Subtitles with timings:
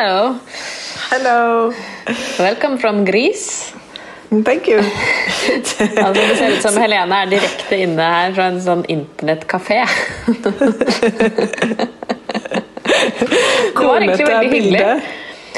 [0.00, 0.38] Hello.
[1.10, 1.72] Hello.
[2.38, 3.74] Welcome from Greece.
[4.30, 4.78] Thank you.
[6.04, 9.82] altså, det ser ut som Helene er direkte inne her fra en sånn internettkafé.
[10.24, 10.56] det
[13.76, 14.80] var egentlig veldig hyggelig.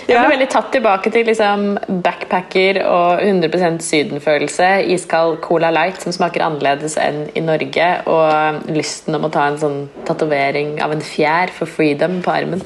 [0.03, 4.69] Jeg ble veldig tatt tilbake til liksom, backpacker og 100% sydenfølelse.
[4.95, 7.89] Iskald Cola Light som smaker annerledes enn i Norge.
[8.11, 9.79] Og lysten om å ta en sånn
[10.09, 12.65] tatovering av en fjær for freedom på armen.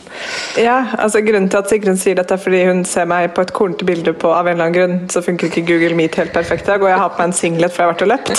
[0.61, 3.53] Ja, altså Grunnen til at Sigrun sier dette er fordi hun ser meg på et
[3.57, 6.67] kornete bilde på av en eller annen grunn, så funker ikke Google Meet helt perfekt
[6.67, 8.37] i dag, og jeg har på meg en singlet for jeg har vært og løpt.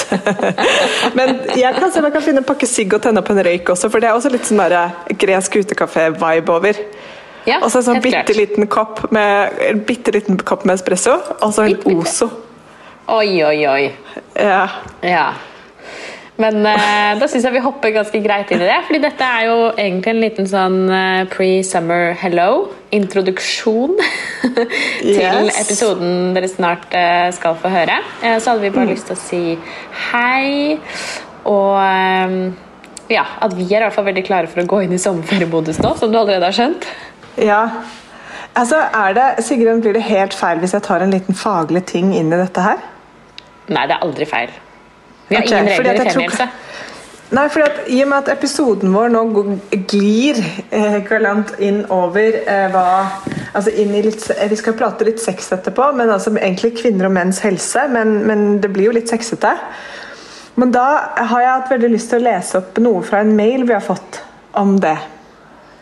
[1.18, 3.44] Men jeg kan se om jeg kan finne en pakke sigg og tenne opp en
[3.50, 4.64] røyk også, for det er også litt sånn
[5.20, 6.82] gresk utekafé-vibe over.
[7.48, 11.54] Ja, og så en sånn bitte liten kopp med, bitte liten kopp med espresso, og
[11.56, 12.28] så en Ozo.
[13.08, 13.84] Oi, oi, oi.
[14.36, 14.66] Ja.
[15.06, 15.28] ja.
[16.38, 18.76] Men eh, da syns jeg vi hopper ganske greit inn i det.
[18.86, 22.68] fordi dette er jo egentlig en liten sånn uh, pre-summer hello.
[22.94, 23.96] Introduksjon
[25.02, 25.58] til yes.
[25.64, 27.98] episoden dere snart eh, skal få høre.
[28.22, 28.94] så hadde vi bare mm.
[28.94, 29.42] lyst til å si
[30.12, 30.78] hei.
[31.48, 31.80] Og
[33.08, 35.80] ja, at vi er i hvert fall veldig klare for å gå inn i sommerferiemodus
[35.80, 36.88] nå, som du allerede har skjønt.
[37.38, 37.64] Ja.
[38.58, 42.14] Altså, er det, Sigrun, Blir det helt feil hvis jeg tar en liten faglig ting
[42.16, 42.80] inn i dette her?
[43.68, 44.54] Nei, det er aldri feil.
[45.28, 46.48] Vi har okay, ingen regler i Femielse.
[47.36, 49.22] Nei, fordi at I og med at episoden vår nå
[49.92, 50.38] glir
[50.72, 52.86] eh, galant inn over eh, hva
[53.52, 57.18] altså inn i litt, Vi skal prate litt sex etterpå, men altså egentlig kvinner og
[57.18, 57.84] menns helse.
[57.92, 59.52] Men, men det blir jo litt sexete.
[60.56, 60.88] Men da
[61.20, 63.84] har jeg hatt veldig lyst til å lese opp noe fra en mail vi har
[63.84, 64.22] fått
[64.58, 64.96] om det.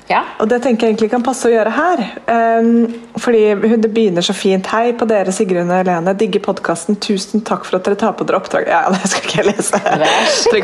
[0.06, 0.22] Ja.
[0.38, 2.02] Og det tenker jeg egentlig kan passe å gjøre her.
[2.30, 3.42] Um, fordi
[3.82, 4.68] Det begynner så fint.
[4.70, 6.14] Hei på dere, Sigrun og Helene.
[6.14, 7.00] Digger podkasten.
[7.02, 8.70] Tusen takk for at dere tar på dere oppdrag.
[8.70, 9.82] Ja, det skal ikke jeg lese.
[9.82, 9.98] Vær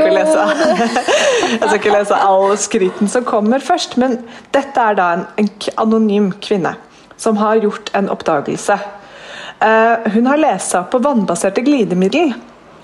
[0.04, 0.54] god.
[1.56, 3.98] jeg skal ikke lese all skryten som kommer først.
[4.02, 4.20] Men
[4.54, 5.52] dette er da en, en
[5.88, 6.76] anonym kvinne
[7.22, 8.78] som har gjort en oppdagelse.
[9.62, 12.34] Uh, hun har lest seg opp på vannbaserte glidemiddel.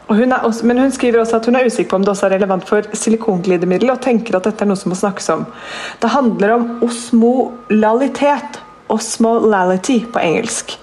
[0.07, 2.37] Hun også, men hun skriver også at hun er usikker på om det også er
[2.37, 5.43] relevant for silikonglidemiddel, og tenker at dette er noe som må snakkes om.
[6.01, 8.63] Det handler om osmolalitet.
[8.87, 10.77] Osmolality på engelsk.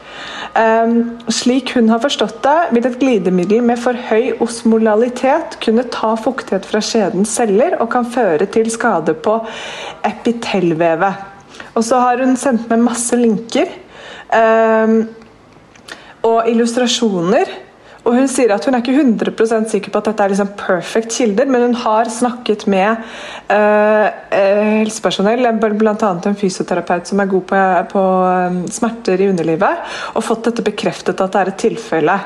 [0.55, 6.13] Um, slik hun har forstått det, vil et glidemiddel med for høy osmolalitet kunne ta
[6.21, 9.39] fuktighet fra skjedens celler og kan føre til skade på
[10.05, 11.25] epitellvevet.
[11.75, 13.73] Og så har hun sendt med masse linker
[14.37, 14.99] um,
[16.29, 17.51] og illustrasjoner
[18.05, 21.15] og Hun sier at hun er ikke 100 sikker på at dette er liksom perfect
[21.17, 23.01] kilder, men hun har snakket med
[23.49, 25.95] uh, helsepersonell, bl.a.
[26.13, 27.63] en fysioterapeut som er god på,
[27.95, 32.19] på um, smerter i underlivet, og fått dette bekreftet at det er et tilfelle.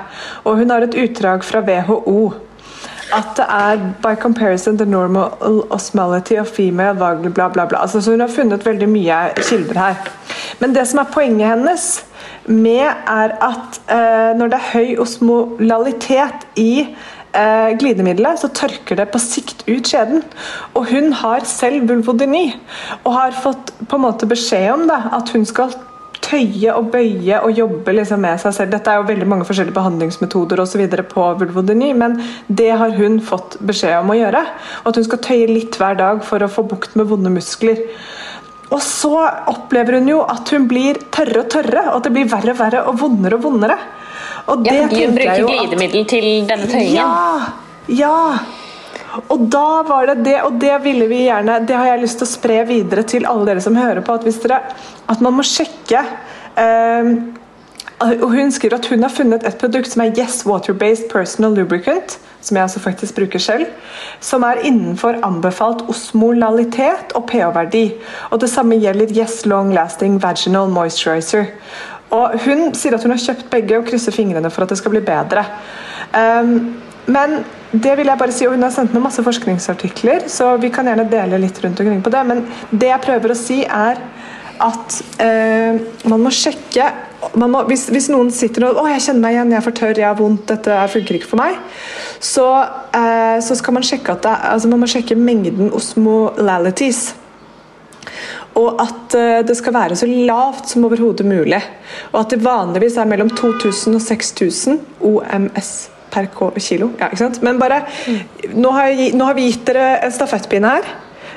[0.44, 2.21] Og Hun har et utdrag fra WHO
[3.15, 7.78] at det er by comparison the normal osmality of female bla, bla, bla.
[7.81, 10.11] Altså, så hun har funnet veldig mye kilder her.
[10.61, 11.87] Men det som er poenget hennes,
[12.48, 19.10] med er at eh, når det er høy osmolalitet i eh, glidemiddelet, så tørker det
[19.12, 20.25] på sikt ut skjeden.
[20.75, 22.47] Og hun har selv vulvodyni,
[23.04, 25.76] og har fått på en måte beskjed om det, at hun skal
[26.28, 28.72] tøye og bøye og jobbe liksom med seg selv.
[28.75, 33.20] Dette er jo veldig mange forskjellige behandlingsmetoder og så på vulvodyni, men det har hun
[33.20, 34.44] fått beskjed om å gjøre.
[34.82, 37.81] Og at hun skal tøye litt hver dag for å få bukt med vonde muskler.
[38.69, 39.15] Og så
[39.49, 42.61] opplever hun jo at hun blir tørre og tørre, og at det blir verre og
[42.61, 43.79] verre og vondere og vondere.
[44.49, 46.97] Og ja, hun bruker glidemiddel til denne tøyingen?
[46.97, 47.53] Ja,
[47.89, 48.19] ja.
[49.33, 52.27] Og da var det det, og det ville vi gjerne Det har jeg lyst til
[52.27, 54.61] å spre videre til alle dere som hører på, at, hvis dere,
[55.09, 56.03] at man må sjekke
[56.61, 57.15] um,
[57.98, 62.19] og Hun skriver at hun har funnet et produkt som er Yes Water-Based Personal Lubricant,
[62.41, 63.66] som jeg altså faktisk bruker selv,
[64.20, 67.92] som er innenfor anbefalt osmolalitet og pH-verdi.
[68.31, 71.44] Og Det samme gjelder Yes Long Lasting Vaginal Moisturizer.
[72.10, 74.94] Og Hun sier at hun har kjøpt begge og krysser fingrene for at det skal
[74.94, 75.44] bli bedre.
[76.14, 76.76] Um,
[77.06, 77.41] men
[77.72, 80.87] det vil jeg bare si, og Hun har sendt med masse forskningsartikler, så vi kan
[80.87, 82.25] gjerne dele litt rundt omkring på det.
[82.26, 84.00] Men det jeg prøver å si, er
[84.64, 85.78] at uh,
[86.10, 86.88] man må sjekke
[87.34, 89.99] må, hvis, hvis, noen sitter og 'Å, jeg kjenner meg igjen, jeg er for tørr,
[89.99, 91.56] jeg har vondt, dette funker ikke for meg',
[92.22, 92.46] så,
[92.94, 97.14] eh, så skal man sjekke at det, altså man må sjekke mengden osmolalities.
[98.58, 101.61] Og at eh, det skal være så lavt som overhodet mulig.
[102.12, 104.81] Og at det vanligvis er mellom 2000 og 6000
[105.11, 105.72] OMS
[106.11, 106.90] per kilo.
[106.99, 107.11] Ja,
[107.43, 108.54] Men bare, mm.
[108.54, 110.90] nå, har jeg, nå har vi gitt dere en stafettpinne her.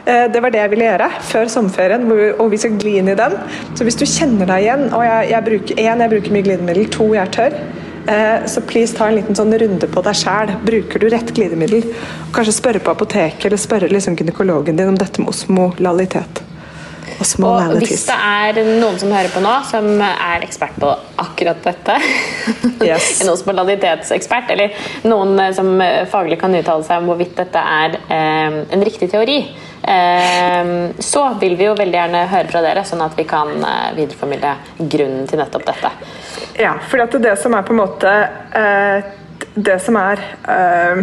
[0.05, 2.07] Eh, det var det jeg ville gjøre før sommerferien,
[2.39, 3.37] og vi skal gli inn i den.
[3.77, 6.91] Så hvis du kjenner deg igjen, og jeg, jeg bruker én, jeg bruker mye glidemiddel,
[6.93, 7.57] to, jeg er tørr.
[8.09, 10.55] Eh, så please ta en liten sånn runde på deg sjæl.
[10.65, 11.85] Bruker du rett glidemiddel?
[12.27, 16.47] Og Kanskje spørre på apoteket eller spørre liksom gynekologen din om dette med osmolalitet.
[17.21, 20.89] Og hvis det er noen som hører på nå, som er ekspert på
[21.21, 21.97] akkurat dette,
[22.87, 23.19] yes.
[23.21, 24.73] en osmolalitetsekspert, eller
[25.05, 25.69] noen eh, som
[26.09, 29.43] faglig kan uttale seg om hvorvidt dette er eh, en riktig teori,
[29.81, 34.51] så vil vi jo veldig gjerne høre fra dere, sånn at vi kan eh, videreformidle
[34.77, 35.89] grunnen til nettopp dette.
[36.59, 38.11] Ja, for det som er på en måte
[38.57, 39.09] eh,
[39.55, 41.01] Det som er eh,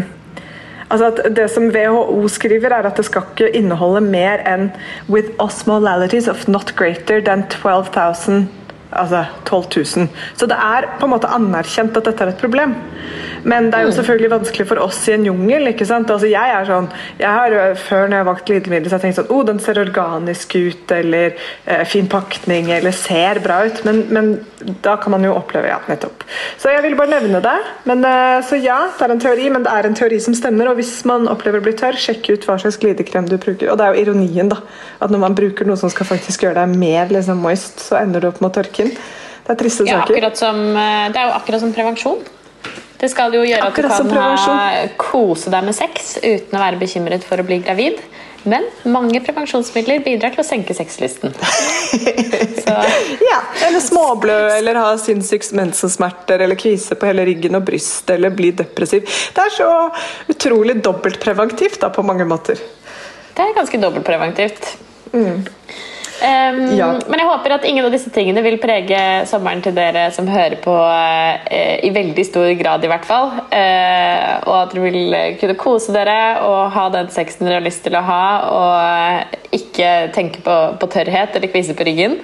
[0.89, 4.71] Altså at Det som WHO skriver, er at det skal ikke inneholde mer enn
[5.09, 7.91] 'with osmolalities of not greater than 12
[8.29, 8.47] 000
[8.89, 9.65] Altså 12
[9.97, 10.09] 000.
[10.37, 12.75] Så det er på en måte anerkjent at dette er et problem.
[13.45, 13.97] Men det er jo mm.
[13.99, 15.71] selvfølgelig vanskelig for oss i en jungel.
[15.71, 16.11] ikke sant?
[16.11, 16.89] Altså jeg er sånn,
[17.21, 19.45] jeg har eh, Før når jeg har valgt glidemiddel, så har jeg tenkt sånn oh,
[19.47, 23.83] den ser organisk ut, eller eh, fin pakning, eller ser bra ut.
[23.87, 24.33] Men, men,
[24.85, 26.25] da kan man jo oppleve ja, nettopp.
[26.59, 27.57] Så jeg ville bare nevne det.
[27.89, 30.73] Men, eh, så ja, det er en teori, men det er en teori som stemmer.
[30.73, 33.71] Og hvis man opplever å bli tørr, sjekk ut hva slags glidekrem du bruker.
[33.71, 34.63] Og det er jo ironien, da.
[35.05, 38.25] At når man bruker noe som skal faktisk gjøre deg mer liksom, moist, så ender
[38.25, 38.93] du opp med å tørke inn.
[38.95, 40.29] Det er triste ja, saker.
[40.37, 42.21] Som, eh, det er jo akkurat som prevensjon.
[42.99, 46.63] Det skal jo gjøre akkurat at du kan ha, kose deg med sex uten å
[46.63, 48.01] være bekymret for å bli gravid.
[48.49, 51.35] Men mange prevensjonsmidler bidrar til å senke sexlysten.
[53.31, 58.35] ja, eller småblø, eller ha sinnssyke mensensmerter, eller kvise på hele ryggen og brystet, eller
[58.35, 59.07] bli depressiv.
[59.35, 59.71] Det er så
[60.33, 62.63] utrolig dobbeltpreventivt da, på mange måter.
[63.35, 64.71] Det er ganske dobbeltpreventivt.
[65.13, 65.45] Mm.
[66.19, 66.89] Um, ja.
[67.07, 68.99] Men jeg håper at ingen av disse tingene vil prege
[69.31, 71.35] sommeren til dere som hører på, uh,
[71.85, 73.31] i veldig stor grad, i hvert fall.
[73.53, 77.85] Uh, og at dere vil kunne kose dere og ha den sexen dere har lyst
[77.87, 82.19] til å ha, og ikke tenke på, på tørrhet eller kvise på ryggen.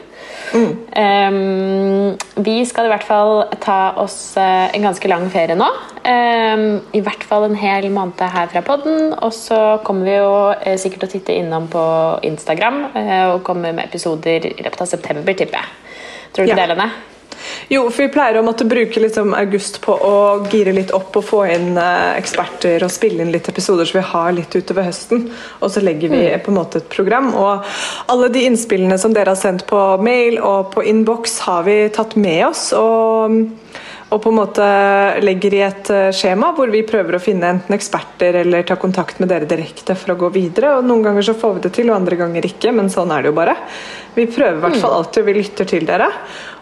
[0.54, 0.74] Mm.
[0.94, 5.66] Um, vi skal i hvert fall ta oss uh, en ganske lang ferie nå.
[6.06, 9.16] Um, I hvert fall en hel måned her fra podden.
[9.18, 11.84] Og så kommer vi jo uh, sikkert å titte innom på
[12.30, 15.98] Instagram uh, og komme med episoder i løpet av september, tipper jeg.
[16.34, 16.62] Tror du ikke ja.
[16.62, 17.13] det, Lene?
[17.72, 20.16] Jo, for vi pleier å måtte bruke liksom august på å
[20.52, 24.06] gire litt opp og få inn eh, eksperter og spille inn litt episoder så vi
[24.12, 25.28] har litt utover høsten.
[25.60, 26.44] Og så legger vi mm.
[26.44, 27.32] på en måte et program.
[27.38, 27.64] Og
[28.12, 32.18] alle de innspillene som dere har sendt på mail og på innboks, har vi tatt
[32.20, 32.70] med oss.
[32.76, 33.42] og
[34.14, 34.66] og på en måte
[35.24, 39.18] legger i et eh, skjema hvor vi prøver å finne enten eksperter eller ta kontakt
[39.18, 40.76] med dere direkte for å gå videre.
[40.76, 43.24] og Noen ganger så får vi det til, og andre ganger ikke, men sånn er
[43.24, 43.56] det jo bare.
[44.14, 44.98] Vi prøver i hvert fall mm.
[44.98, 46.06] alltid, og vi lytter til dere.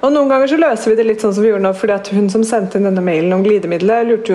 [0.02, 2.08] Og Noen ganger så løser vi det litt sånn som vi gjorde nå, fordi at
[2.16, 4.30] hun som sendte inn denne mailen om glidemiddelet,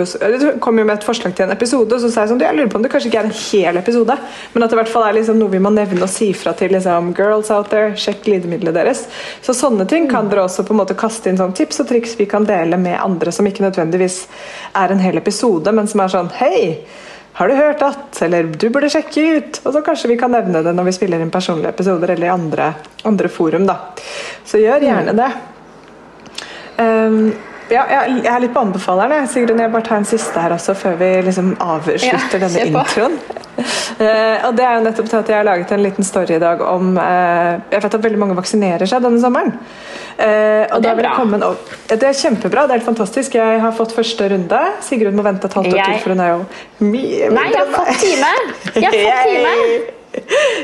[0.64, 2.70] kom jo med et forslag til en episode, og så sa jeg sånn Jeg lurer
[2.72, 4.20] på om det kanskje ikke er en hel episode,
[4.54, 6.54] men at det i hvert fall er liksom noe vi må nevne og si fra
[6.58, 9.04] til liksom, girls out there, sjekk glidemiddelet deres.
[9.44, 10.32] Så sånne ting kan mm.
[10.32, 13.02] dere også på en måte kaste inn sånn tips og triks vi kan dele med
[13.02, 14.24] andre som ikke nødvendigvis
[14.78, 16.78] er en hel episode, men som er sånn Hei!
[17.38, 18.22] Har du hørt at?
[18.26, 19.60] Eller du burde sjekke ut.
[19.64, 22.34] Og så kanskje vi kan nevne det når vi spiller inn personlige episoder eller i
[22.34, 22.72] andre,
[23.06, 23.68] andre forum.
[23.70, 23.76] da.
[24.46, 25.28] Så gjør gjerne det.
[26.78, 27.20] Um,
[27.70, 29.30] ja, jeg, er litt på anbefaleren.
[29.30, 33.20] Sigrun, jeg bare tar en siste her også, før vi liksom avslutter ja, denne introen.
[33.98, 36.42] Uh, og Det er jo nettopp til at jeg har laget en liten story i
[36.44, 39.54] dag om uh, Jeg vet at veldig mange vaksinerer seg denne sommeren.
[40.18, 41.52] Uh, og, det, er bra.
[41.92, 42.66] Det er kjempebra.
[42.66, 43.38] Det er helt fantastisk.
[43.38, 44.64] Jeg har fått første runde.
[44.86, 46.42] Sigrun må vente et halvt år til, for hun er jo
[46.88, 48.34] mye Nei, jeg har fått time!
[48.76, 49.97] Jeg har fått time!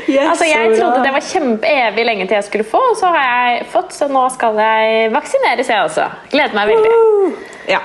[0.08, 3.24] Yes, altså, jeg trodde det var kjempeevig lenge til jeg skulle få, og så har
[3.24, 6.08] jeg fått, så nå skal jeg vaksineres, jeg også.
[6.34, 7.52] Gleder meg veldig.
[7.66, 7.80] Ja.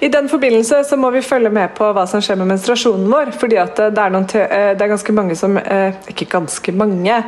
[0.00, 3.32] I den forbindelse så må vi følge med på hva som skjer med menstruasjonen vår.
[3.38, 7.22] fordi at det er, eh, det er, ganske mange som eh, Ikke ganske mange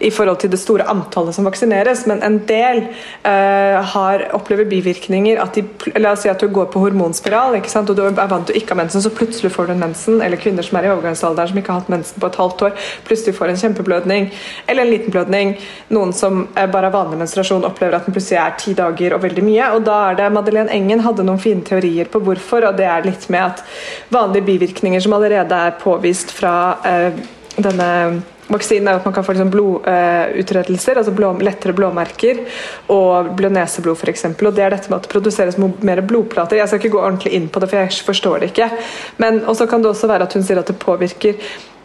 [0.00, 2.82] i forhold til det store antallet som vaksineres, men en del
[3.26, 5.40] uh, har, opplever bivirkninger.
[5.42, 5.64] at de,
[5.96, 7.90] La oss si at du går på hormonspiral ikke sant?
[7.90, 10.22] og du er vant til å ikke ha mensen, så plutselig får du en mensen.
[10.22, 12.76] Eller kvinner som er i overgangsalderen som ikke har hatt mensen på et halvt år,
[13.06, 14.30] plutselig får en kjempeblødning.
[14.66, 15.54] Eller en liten blødning.
[15.88, 19.46] Noen som bare har vanlig menstruasjon, opplever at den plutselig er ti dager og veldig
[19.46, 19.70] mye.
[19.74, 23.06] og da er det Madeleine Engen hadde noen fine teorier på hvorfor, og det er
[23.06, 23.64] litt med at
[24.12, 26.54] vanlige bivirkninger som allerede er påvist fra
[26.86, 27.22] eh,
[27.56, 28.22] denne
[28.52, 32.42] vaksinen er at man kan få liksom blodutredelser, altså blå, lettere blåmerker
[32.92, 34.26] og blødneseblod f.eks.
[34.32, 36.58] Og det er dette med at det produseres mer blodplater.
[36.60, 38.70] Jeg skal ikke gå ordentlig inn på det, for jeg forstår det ikke.
[39.22, 41.38] Men også kan det også være at hun sier at det påvirker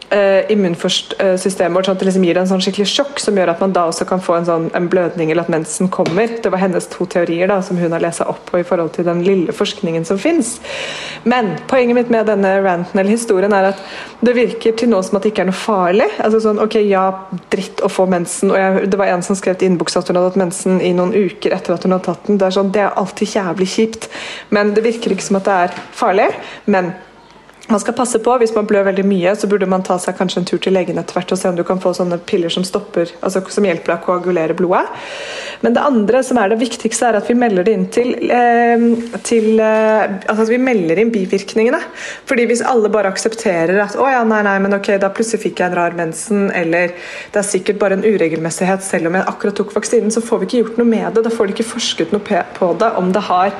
[0.08, 3.74] immunsystemet vårt, sånn at det liksom gir en sånn skikkelig sjokk som gjør at man
[3.76, 6.32] da også kan få en, sånn, en blødning eller at mensen kommer.
[6.44, 9.08] Det var hennes to teorier da, som hun har lest opp på i forhold til
[9.08, 10.58] den lille forskningen som fins.
[11.28, 13.82] Men poenget mitt med denne ranten eller historien er at
[14.24, 16.08] det virker til nå som at det ikke er noe farlig.
[16.24, 17.08] Altså sånn, ok, ja,
[17.52, 18.54] dritt å få mensen.
[18.54, 20.94] og jeg, Det var en som skrev til innboks at hun hadde hatt mensen i
[20.96, 22.40] noen uker etter at hun hadde tatt den.
[22.40, 24.08] Det er sånn, det er alltid jævlig kjipt,
[24.56, 26.32] men det virker ikke som at det er farlig.
[26.66, 26.94] men
[27.68, 30.42] man skal passe på, Hvis man blør veldig mye, så burde man ta seg kanskje
[30.42, 32.64] en tur til legen etter hvert og se om du kan få sånne piller som
[32.68, 34.86] stopper, altså som hjelper deg å koagulere blodet.
[35.66, 38.86] Men det andre som er det viktigste, er at vi melder det inn til, eh,
[39.26, 41.82] til eh, altså at vi melder inn bivirkningene.
[42.30, 45.60] Fordi Hvis alle bare aksepterer at å ja, nei, nei, men ok, da plutselig fikk
[45.60, 46.94] jeg en rar mensen, eller
[47.34, 50.50] det er sikkert bare en uregelmessighet selv om jeg akkurat tok vaksinen, så får vi
[50.50, 51.26] ikke gjort noe med det.
[51.28, 53.52] Da får de ikke forsket noe på det om det har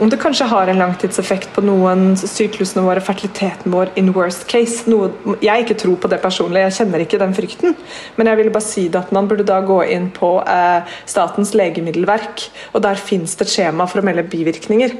[0.00, 4.84] om det kanskje har en langtidseffekt på noen syklusene våre, fertiliteten vår in worst case.
[4.90, 7.76] Noe jeg ikke tror på det personlig, jeg kjenner ikke den frykten.
[8.18, 11.54] Men jeg ville bare si det at man burde da gå inn på eh, Statens
[11.56, 14.96] legemiddelverk, og der fins det et skjema for å melde bivirkninger.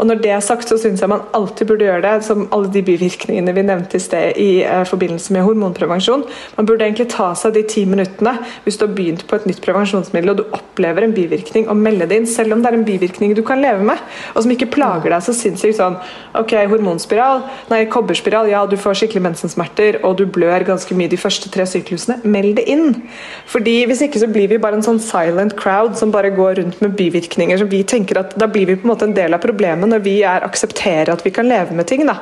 [0.00, 2.72] Og når det er sagt, så syns jeg man alltid burde gjøre det, som alle
[2.72, 6.26] de bivirkningene vi nevnte i sted i eh, forbindelse med hormonprevensjon.
[6.56, 9.62] Man burde egentlig ta seg de ti minuttene hvis du har begynt på et nytt
[9.64, 12.86] prevensjonsmiddel og du opplever en bivirkning, og melde det inn, selv om det er en
[12.88, 14.00] bivirkning du kan leve med.
[14.34, 15.98] Og og som ikke plager deg så sinnssykt sånn
[16.38, 21.18] Ok, hormonspiral, nei, kobberspiral, ja, du får skikkelig mensensmerter, og du blør ganske mye de
[21.20, 22.20] første tre syklusene.
[22.24, 22.94] Meld det inn!
[23.50, 26.80] Fordi Hvis ikke så blir vi bare en sånn silent crowd som bare går rundt
[26.80, 27.58] med bivirkninger.
[27.58, 30.04] så vi tenker at Da blir vi på en måte en del av problemet når
[30.04, 32.06] vi er aksepterer at vi kan leve med ting.
[32.06, 32.20] da.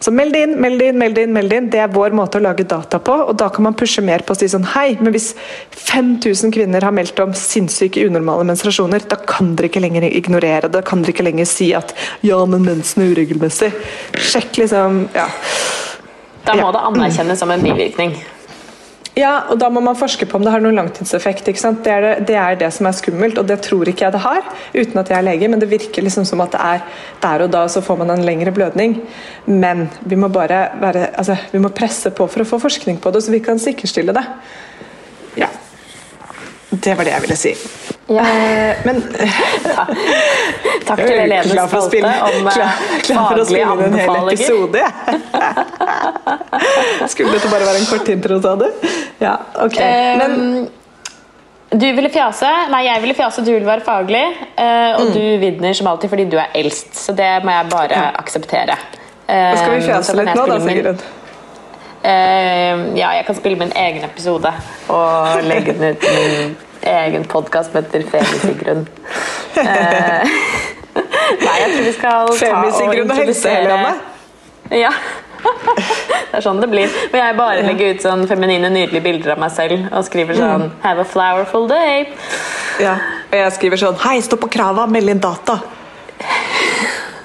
[0.00, 1.32] Så meld inn, meld inn, meld inn.
[1.32, 1.70] meld inn.
[1.72, 3.14] Det er vår måte å lage data på.
[3.30, 5.32] og Da kan man pushe mer på å si sånn Hei, men hvis
[5.70, 10.74] 5000 kvinner har meldt om sinnssyke unormale menstruasjoner, da kan dere ikke lenger ignorere det.
[10.76, 11.94] Da kan dere ikke lenger si at
[12.26, 13.72] ja, men mensen er uregelmessig.
[14.16, 15.28] Sjekk liksom Ja.
[16.46, 16.72] Da må ja.
[16.76, 18.12] det anerkjennes som en bivirkning.
[19.16, 21.46] Ja, og da må man forske på om det har noen langtidseffekt.
[21.48, 24.20] Det er det, det er det, som er skummelt, og det tror ikke jeg det
[24.20, 24.42] har,
[24.74, 25.48] uten at jeg er lege.
[25.48, 26.82] Men det virker liksom som at det er
[27.22, 28.98] der og da så får man en lengre blødning.
[29.48, 33.14] Men vi må bare være, altså, vi må presse på for å få forskning på
[33.14, 34.26] det, så vi kan sikkerstille det.
[35.40, 35.48] Ja.
[36.82, 37.52] Det var det jeg ville si.
[38.06, 38.22] Ja.
[38.22, 39.02] Eh, men
[40.86, 44.82] Takk til Helenes spalte om klar, klar for å spille inn en hel episode,
[47.12, 48.66] Skulle dette bare være en kort intro, sa du?
[49.22, 49.78] Ja, ok.
[50.22, 50.36] Men
[51.74, 54.22] du ville fjase, nei jeg ville fjase, du ville være faglig.
[54.54, 55.12] Eh, og mm.
[55.16, 58.78] du vinner som alltid fordi du er eldst, så det må jeg bare akseptere.
[59.26, 61.02] Da skal vi eh, fjase litt nå, da, Sigrun?
[62.06, 64.52] Ja, jeg kan spille min egen episode
[64.94, 68.86] og legge den ut egen podkast som heter Femi-Sigrun.
[69.56, 70.34] Uh,
[71.44, 73.78] nei, jeg tror vi skal ta og introdusere
[74.74, 74.92] Ja.
[76.30, 76.92] det er sånn det blir.
[77.12, 80.66] Men jeg bare legger ut sånn feminine, nydelige bilder av meg selv og skriver sånn
[80.66, 80.76] mm.
[80.84, 82.08] Have a flowerful day.
[82.82, 82.96] Ja,
[83.30, 85.60] og jeg skriver sånn Hei, stå på krava, meld inn data.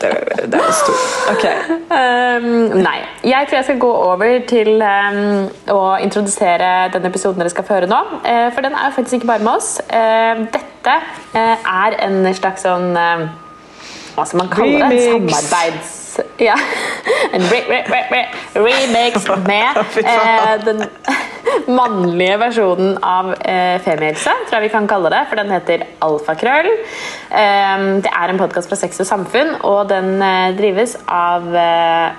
[0.00, 0.10] Det,
[0.52, 1.04] det er stort.
[1.32, 1.44] Ok.
[1.90, 2.46] Um,
[2.82, 2.96] nei.
[3.24, 7.90] Jeg tror jeg skal gå over til um, å introdusere den episoden dere skal føre
[7.90, 8.00] nå.
[8.26, 9.76] Uh, for den er jo faktisk ikke bare med oss.
[9.88, 10.96] Uh, dette
[11.36, 15.04] uh, er en slags sånn Hva skal man kalle det?
[15.10, 16.00] En samarbeids
[16.38, 16.54] ja,
[17.34, 20.84] en re, re, re, remix med den
[21.66, 25.22] mannlige versjonen av eh, Femihelse, tror jeg vi kan kalle det.
[25.30, 26.70] For den heter Alfakrøll.
[26.70, 32.16] Eh, det er en podkast fra Sex og Samfunn, og den eh, drives av eh,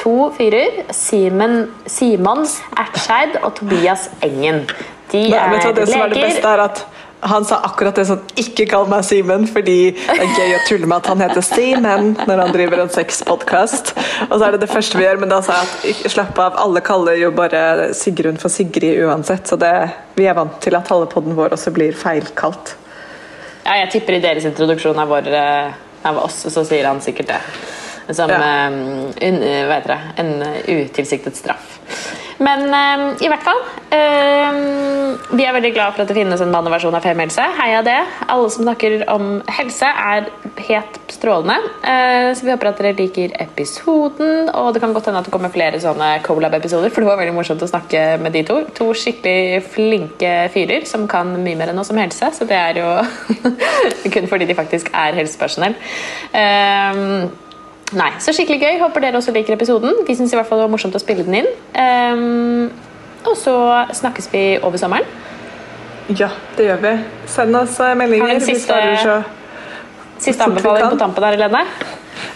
[0.00, 0.84] to fyrer.
[0.96, 4.64] Simen, Simons Ertseid og Tobias Engen.
[5.10, 5.74] De er leger.
[5.74, 6.86] Det som er det beste, er at
[7.20, 10.88] han sa akkurat det sånn Ikke kall meg Simen, fordi det er gøy å tulle
[10.88, 13.92] med at han heter Simen når han driver en sexpodkast.
[14.28, 16.56] Og så er det det første vi gjør, men da sa jeg at slapp av,
[16.60, 19.50] alle kaller jo bare Sigrun for Sigrid uansett.
[19.50, 19.74] Så det,
[20.16, 22.74] vi er vant til at halvpodden vår også blir feilkalt.
[23.66, 25.76] Ja, jeg tipper i deres introduksjon er vår, er
[26.08, 27.40] av oss, så sier han sikkert det.
[28.16, 28.68] Som ja.
[28.68, 30.32] um, un, det, en
[30.66, 31.78] utilsiktet straff.
[32.40, 32.70] Men
[33.20, 33.58] i hvert fall.
[35.28, 37.44] Vi er veldig glad for at det finnes en manneversjon av Femihelse.
[37.58, 37.98] Heia det.
[38.32, 40.30] Alle som snakker om helse, er
[40.70, 41.58] helt strålende.
[42.32, 44.48] Så vi håper at dere liker episoden.
[44.56, 47.36] Og det kan godt hende at det kommer flere sånne Colab-episoder, for det var veldig
[47.36, 48.62] morsomt å snakke med de to.
[48.78, 52.32] To skikkelig flinke fyrer som kan mye mer enn oss om helse.
[52.36, 52.88] Så det er jo
[54.14, 55.76] kun fordi de faktisk er helsepersonell.
[56.32, 57.30] Um,
[57.92, 58.78] Nei, Så skikkelig gøy.
[58.84, 60.04] Håper dere også liker episoden.
[60.06, 61.48] Vi syns det var morsomt å spille den inn.
[61.74, 62.70] Um,
[63.26, 63.54] og så
[63.98, 65.06] snakkes vi over sommeren.
[66.18, 66.92] Ja, det gjør vi.
[67.30, 68.26] Send oss eh, meldinger.
[68.26, 69.24] Har du en siste,
[70.18, 71.64] siste anbefaling på tampen der, Helene?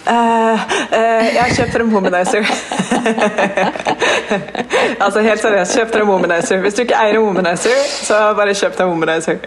[0.05, 2.45] Uh, uh, jeg har kjøpt frem Womanizer.
[5.05, 6.61] altså helt seriøst, kjøp frem Womanizer.
[6.63, 9.47] Hvis du ikke eier en Womanizer, så bare kjøp deg Womanizer.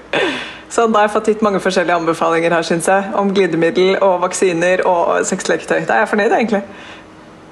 [0.70, 3.12] Så da har jeg fått gitt mange forskjellige anbefalinger her, synes jeg.
[3.16, 5.86] Om glidemiddel og vaksiner og sexleketøy.
[5.88, 6.62] Da er jeg fornøyd, egentlig.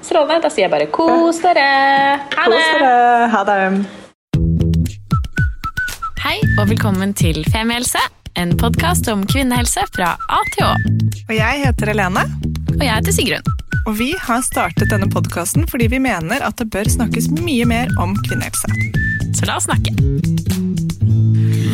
[0.04, 0.42] Strålende.
[0.44, 1.66] Da sier jeg bare kos dere.
[2.36, 2.58] Ha det.
[2.60, 3.28] Kos dere.
[3.32, 3.60] Ha det.
[6.26, 8.02] Hei og velkommen til Femihelse,
[8.36, 10.72] en podkast om kvinnehelse fra A til Å.
[11.28, 12.26] Og jeg heter Helene.
[12.76, 13.52] Og jeg heter Sigrun.
[13.86, 17.92] Og vi har startet denne podkasten fordi vi mener at det bør snakkes mye mer
[18.02, 18.68] om kvinnehelse.
[19.38, 19.94] Så la oss snakke.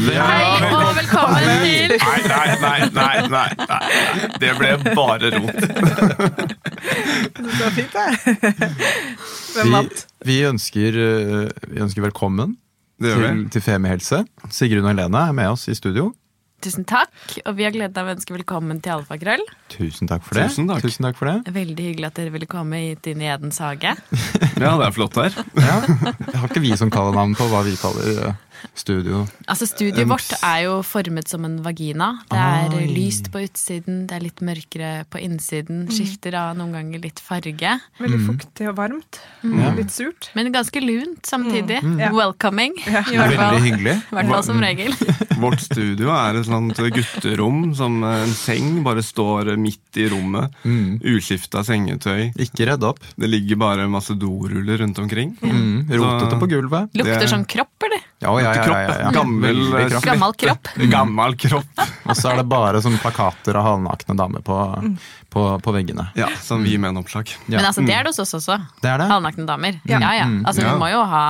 [0.02, 4.30] Ja, Hei og velkommen til Nei, nei, nei, nei, nei, nei.
[4.42, 5.60] Det ble bare rot.
[7.36, 8.06] Det var fint, det.
[9.52, 10.02] Hvem Vi, vant?
[10.26, 12.56] vi, ønsker, eh, vi ønsker velkommen
[13.02, 13.12] vi.
[13.12, 14.22] til, til Femihelse.
[14.50, 16.10] Sigrun og Helene er med oss i studio.
[16.62, 17.10] Tusen takk,
[17.42, 19.42] og vi har gleden av å ønske velkommen til Alfakrøll.
[19.72, 20.44] Tusen takk for det.
[20.52, 20.84] Tusen takk.
[20.84, 21.52] Tusen takk for det.
[21.56, 23.96] Veldig hyggelig at dere ville komme hit inn i Edens hage.
[24.62, 25.34] Ja, det er flott her.
[25.58, 25.80] Ja.
[26.38, 28.38] Har ikke vi som kaller navn på hva vi kaller eh,
[28.74, 29.26] studio?
[29.48, 32.10] Altså Studioet vårt er jo formet som en vagina.
[32.30, 32.86] Det er Oi.
[32.94, 35.86] lyst på utsiden, det er litt mørkere på innsiden.
[35.92, 37.74] Skifter av noen ganger litt farge.
[38.00, 39.20] Veldig fuktig og varmt.
[39.42, 39.72] Ja.
[39.76, 40.30] Litt surt.
[40.36, 41.80] Men ganske lunt samtidig.
[42.00, 42.10] Ja.
[42.14, 43.36] Welcoming, i hvert fall.
[43.36, 43.96] Veldig hyggelig.
[44.12, 44.94] I hvert fall som regel.
[45.42, 50.52] Vårt studio er et sånt gutterom som en seng bare står midt i rommet.
[50.64, 51.00] Mm.
[51.14, 52.30] Uskifta sengetøy.
[52.42, 53.00] Ikke redd opp.
[53.18, 55.34] Det ligger bare masse doruller rundt omkring.
[55.42, 55.88] Mm.
[55.90, 56.90] Rotete på gulvet.
[56.94, 58.02] Lukter Det- sånn kropp, eller?
[58.22, 59.10] Ja, ja, ja, ja, ja, ja.
[59.10, 59.60] Gammel,
[59.90, 60.04] kropp.
[60.06, 60.68] Gammel kropp.
[60.94, 61.82] Gammel kropp.
[62.08, 64.58] Og så er det bare sånne plakater av halvnakne damer på,
[65.32, 66.08] på, på veggene.
[66.18, 67.32] Ja, Som vi med en oppslag.
[67.46, 67.58] Ja.
[67.58, 68.60] Men altså, det er det hos oss også.
[68.82, 69.08] Det er det?
[69.10, 69.80] Halvnakne damer.
[69.90, 70.28] Ja, ja.
[70.46, 70.72] Altså, Ja.
[70.74, 71.24] vi må jo ha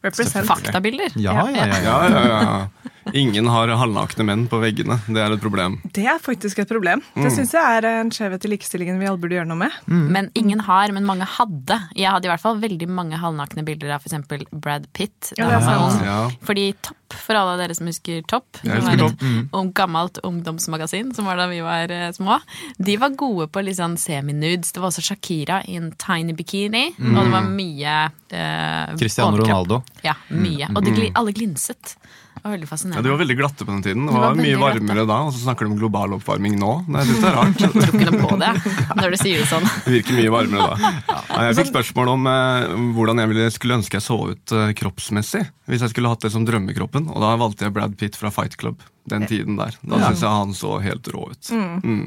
[0.00, 1.12] faktabilder.
[1.20, 2.68] Ja, ja, ja.
[3.16, 4.98] Ingen har halvnakne menn på veggene.
[5.08, 5.78] Det er et problem.
[5.96, 7.02] Det er faktisk et problem.
[7.16, 9.76] Det syns jeg er en skjevhet i likestillingen vi alle burde gjøre noe med.
[9.86, 11.78] Men ingen har, men mange hadde.
[11.96, 14.48] Jeg hadde i hvert fall veldig mange halvnakne bilder av f.eks.
[14.52, 15.32] Brad Pitt.
[15.38, 16.00] Ja, ung.
[16.04, 16.20] Ja.
[16.46, 19.72] Fordi Topp, for alle dere som husker Topp, som husker var et mm.
[19.76, 22.38] gammelt ungdomsmagasin som var da vi var eh, små,
[22.78, 24.74] de var gode på litt sånn seminudes.
[24.74, 29.40] Det var også Shakira i en tiny bikini, og det var mye eh, Cristiano.
[29.40, 29.82] Ronaldo.
[30.04, 30.70] Ja, mye.
[30.74, 31.96] Og de, alle glinset.
[32.40, 33.00] Det var veldig fascinerende.
[33.00, 33.04] Ja.
[33.04, 34.04] De var veldig glatte på den tiden.
[34.06, 35.06] Det var, var var mye varmere glatte.
[35.10, 36.70] da, og så snakker de om global oppvarming nå.
[36.88, 37.60] Nei, Jeg synes det er rart.
[37.64, 38.52] Jeg tror ikke noe på det,
[39.00, 39.66] når du sier det sånn.
[39.84, 40.92] Det virker mye varmere da.
[41.10, 44.72] Ja, Jeg fikk spørsmål om eh, hvordan jeg ville, skulle ønske jeg så ut eh,
[44.80, 45.42] kroppsmessig.
[45.70, 47.10] Hvis jeg skulle hatt det som drømmekroppen.
[47.12, 48.80] Og da valgte jeg Brad Pitt fra Fight Club.
[49.10, 49.76] Den tiden der.
[49.82, 51.52] Da synes jeg han så helt rå ut.
[51.52, 52.02] Mm.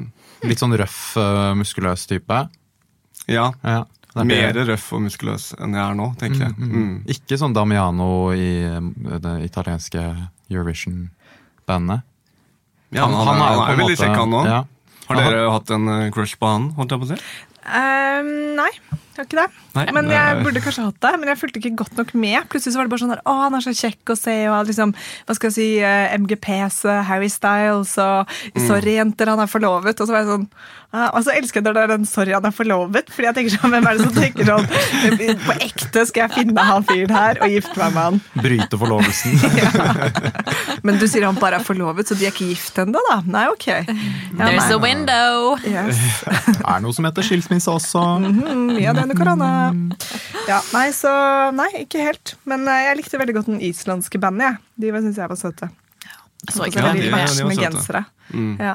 [0.48, 2.42] Litt sånn røff, eh, muskuløs type.
[3.30, 3.52] Ja.
[3.62, 3.84] Ja.
[4.14, 6.54] Det er Mer røff og muskuløs enn jeg er nå, tenker jeg.
[6.56, 6.92] Mm.
[7.10, 10.04] Ikke sånn Damiano i eh, det italienske
[10.50, 12.02] Eurovision-bandet.
[12.94, 14.46] Ja, han, han, Han- han er jo er på en veldig måte- kjekk, han òg.
[14.46, 14.60] ja.
[15.08, 16.70] Har dere hatt en eh, crush på han?
[16.78, 17.18] holdt jeg på å si?
[17.64, 18.70] Um, nei,
[19.14, 19.62] jeg har ikke det.
[19.74, 22.38] Nei, men jeg burde kanskje hatt det, men jeg fulgte ikke godt nok med.
[22.50, 24.66] Plutselig så var det bare sånn der, å, han er så kjekk å se, og
[24.70, 24.94] liksom,
[25.26, 28.66] hva skal jeg si, eh, MGPs eh, Harry Styles, og Mm.
[28.66, 30.46] sorry jenter, han er forlovet, og så var jeg sånn,
[30.92, 33.34] ah, og så elsker jeg når det er den sorry han er forlovet, fordi jeg
[33.38, 34.66] tenker sånn, hvem er det som tenker sånn,
[35.46, 38.20] på ekte skal jeg finne han fyren her og gifte meg med han.
[38.44, 39.32] Bryte forlovelsen.
[40.86, 43.18] Men du sier han bare er forlovet, så de er ikke gift ennå da?
[43.26, 43.66] Nei, ok.
[43.70, 43.84] Ja,
[44.44, 44.74] There's nei.
[44.74, 45.56] a window!
[45.64, 46.00] Yes.
[46.74, 48.02] er noe som heter skilsmisse også.
[48.24, 49.50] Mm, -hmm, ja, det under korona.
[50.48, 51.08] Ja, nei, så
[51.56, 52.34] Nei, ikke helt.
[52.44, 54.58] Men eh, jeg likte veldig godt den islandske bandet.
[54.58, 54.82] Ja.
[54.82, 55.70] De syns jeg var søte.
[56.52, 58.02] Så ikke Ja, de- de matchende gensere.
[58.34, 58.50] Mm.
[58.60, 58.74] Ja.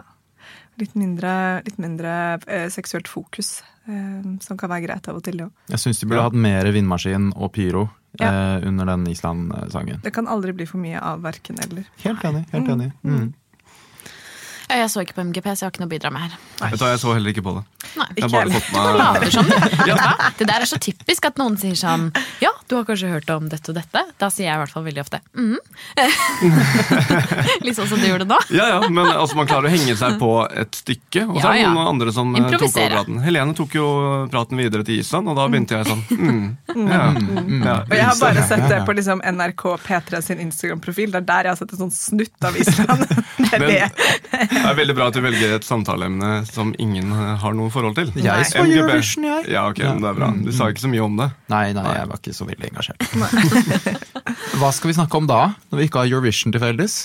[0.82, 1.34] Litt mindre,
[1.68, 2.12] litt mindre
[2.48, 5.38] eh, seksuelt fokus, eh, som kan være greit av og til.
[5.44, 5.50] jo.
[5.70, 7.89] Jeg syns de burde hatt mer vindmaskin og pyro
[8.20, 8.32] Ja.
[8.58, 10.02] eh, under den Island-sangen.
[10.02, 11.86] Det kan aldri bli for mye av verken eller.
[12.02, 12.48] Helt enig.
[12.56, 12.92] helt enig.
[13.06, 13.20] Mm.
[13.22, 13.38] Ja,
[14.69, 16.34] Jeg så ikke på MGP, så jeg har ikke noe å bidra med her.
[16.62, 17.63] Vet du hva, Jeg så heller ikke på det.
[17.97, 18.05] Nei.
[18.19, 18.99] Jeg har bare fått Du bare sånn.
[18.99, 19.60] later som det.
[19.89, 19.93] Du?
[20.39, 22.10] Det der er så typisk at noen sier sånn
[22.43, 24.03] Ja, du har kanskje hørt om dette og dette?
[24.21, 25.58] Da sier jeg i hvert fall veldig ofte mm.
[27.65, 28.38] Litt sånn som du gjorde nå.
[28.53, 31.23] Ja, ja, men altså, man klarer å henge seg på et stykke.
[31.25, 31.71] Og så Ja, er det ja.
[31.73, 33.19] noen andre som eh, tok over praten.
[33.25, 33.88] Helene tok jo
[34.34, 36.45] praten videre til Island, og da begynte jeg sånn mm,
[36.89, 41.15] ja, ja, Og jeg har bare sett det på liksom NRK P3 sin Instagram-profil.
[41.15, 43.08] Det er der jeg har sett en sånn snutt av Island.
[43.39, 44.59] Det er Men det.
[44.60, 48.12] Det er veldig bra at du velger et samtaleemne som ingen har noe forhold til.
[48.19, 48.63] Jeg så.
[48.65, 49.45] Eurovision, jeg.
[49.56, 50.32] Ja, ok, men det er bra.
[50.45, 51.30] Du sa ikke så mye om det.
[51.52, 53.08] Nei, nei, jeg var ikke så veldig engasjert.
[54.60, 55.41] Hva skal vi snakke om da,
[55.72, 57.00] når vi ikke har Eurovision til felles?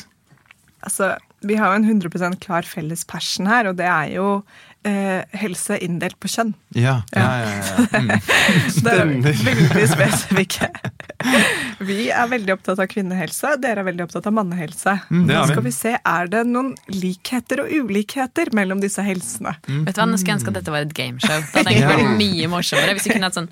[0.85, 1.14] Altså,
[1.47, 4.29] vi har jo en 100% klar felles passion her, og det er jo
[4.88, 6.53] eh, helse inndelt på kjønn.
[6.77, 8.01] Ja, ja, ja, ja.
[8.01, 8.11] Mm.
[8.85, 10.68] Det er veldig spesifikke.
[11.85, 14.97] Vi er veldig opptatt av kvinnehelse, dere er veldig opptatt av mannehelse.
[15.11, 19.57] Mm, Nå skal vi se, Er det noen likheter og ulikheter mellom disse helsene?
[19.64, 21.40] Vet du hva, Nå skulle jeg ønske at dette var et gameshow.
[21.55, 23.51] Det hadde egentlig vært mye morsommere hvis vi kunne hatt sånn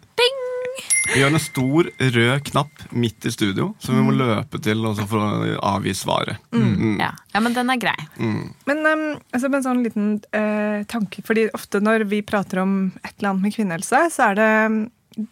[0.72, 0.88] ding!
[1.14, 4.96] Vi har en stor rød knapp midt i studio, som vi må løpe til og
[4.98, 6.40] så for å avgi svaret.
[6.54, 6.98] Mm.
[7.00, 7.12] Ja.
[7.34, 7.96] ja, men den er grei.
[8.18, 13.14] Men um, altså en sånn liten uh, tanke, fordi ofte når vi prater om et
[13.18, 14.82] eller annet med kvinnehelse, så er det um,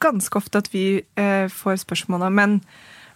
[0.03, 0.87] ganske ofte at vi
[1.21, 2.59] uh, får spørsmål om men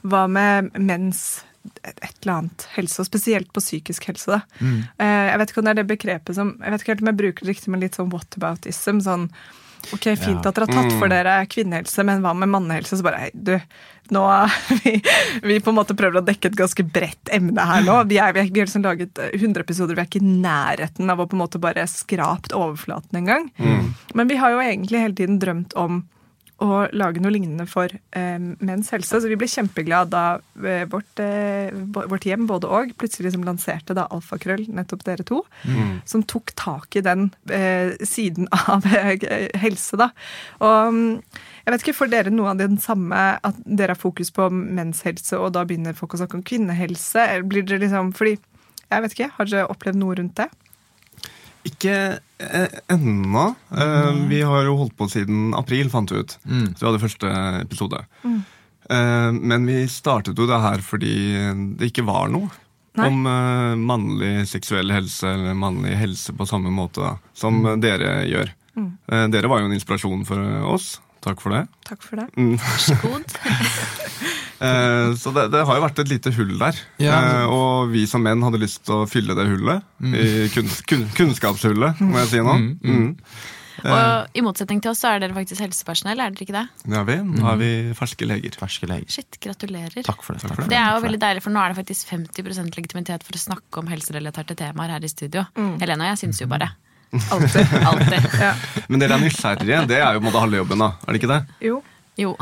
[0.04, 4.36] hva med mens et eller annet helse, og spesielt på psykisk helse.
[4.36, 4.70] Da.
[5.00, 7.10] Eh, jeg vet ikke om det er det begrepet som Jeg vet ikke helt om
[7.10, 9.00] jeg bruker det riktig, men litt sånn whataboutism.
[9.04, 9.30] Sånn
[9.92, 12.98] ok, fint at dere har tatt for dere kvinnehelse, men hva med mannehelse?
[12.98, 13.52] Så bare, hei, du,
[14.14, 14.22] nå
[14.84, 14.94] vi,
[15.44, 17.98] vi på en måte prøver å dekke et ganske bredt emne her nå.
[18.10, 21.12] Vi, er, vi, er, vi har liksom laget 100 episoder, vi er ikke i nærheten
[21.12, 23.50] av å på en måte bare skrapt overflaten engang.
[23.58, 23.94] Mm.
[24.14, 26.04] Men vi har jo egentlig hele tiden drømt om
[26.62, 29.18] å lage noe lignende for eh, menns helse.
[29.18, 30.24] Så vi ble kjempeglade da
[30.62, 35.42] eh, vårt, eh, vårt, hjem, både og, plutselig liksom lanserte da Alfakrøll, nettopp dere to,
[35.66, 36.04] mm.
[36.08, 40.10] som tok tak i den eh, siden av eh, helse, da.
[40.62, 41.10] Og mm,
[41.64, 45.04] jeg vet ikke, Får dere noe av den samme at dere har fokus på menns
[45.06, 47.26] helse, og da begynner folk å snakke om kvinnehelse?
[47.46, 48.36] Blir dere liksom, fordi,
[48.90, 50.50] jeg vet ikke, Har dere opplevd noe rundt det?
[51.64, 51.94] Ikke
[52.38, 53.44] eh, ennå.
[53.72, 56.36] Eh, vi har jo holdt på siden april, fant vi ut.
[56.44, 56.66] Mm.
[56.74, 57.30] Så vi hadde første
[57.62, 58.02] episode.
[58.24, 58.42] Mm.
[58.90, 61.14] Eh, men vi startet jo det her fordi
[61.78, 62.50] det ikke var noe
[62.94, 63.08] Nei.
[63.08, 63.24] om
[63.80, 67.72] mannlig seksuell helse eller mannlig helse på samme måte da, som mm.
[67.82, 68.52] dere gjør.
[68.74, 68.92] Mm.
[69.32, 70.92] Dere var jo en inspirasjon for oss.
[71.24, 71.64] Takk for det.
[71.88, 72.28] Takk for det.
[72.36, 72.54] Mm.
[72.60, 73.34] Vær så god.
[74.60, 76.78] Eh, så det, det, har jo vært et lite hull der.
[77.02, 77.16] Ja.
[77.16, 79.84] Eh, og vi som menn hadde lyst til å fylle det hullet.
[79.98, 80.14] Mm.
[80.14, 82.56] I kunns, kun, kunnskapshullet, må jeg si nå.
[82.60, 82.72] Mm.
[82.84, 83.10] Mm.
[83.84, 83.90] Eh.
[83.90, 86.64] Og I motsetning til oss så er dere faktisk helsepersonell, er dere ikke det?
[86.94, 87.18] Er vi.
[87.34, 88.56] Nå er vi ferske leger.
[88.60, 89.10] Ferske leger.
[89.12, 90.00] Shit, gratulerer.
[90.06, 90.44] Takk for det.
[90.44, 90.70] Takk for det.
[90.72, 93.82] det er jo veldig deilig, for nå er det faktisk 50% legitimitet for å snakke
[93.82, 95.44] om helserelaterte temaer her i studio.
[95.58, 95.76] Mm.
[95.82, 96.70] Helene og jeg syns jo bare.
[97.34, 97.74] Alltid.
[97.86, 98.28] Alltid.
[98.40, 98.54] Ja.
[98.88, 99.84] Men dere er nysgjerrige.
[99.90, 100.92] Det er jo på en måte halve jobben, da.
[101.04, 101.40] Er det ikke det?
[101.68, 101.80] Jo.
[102.18, 102.34] Jo.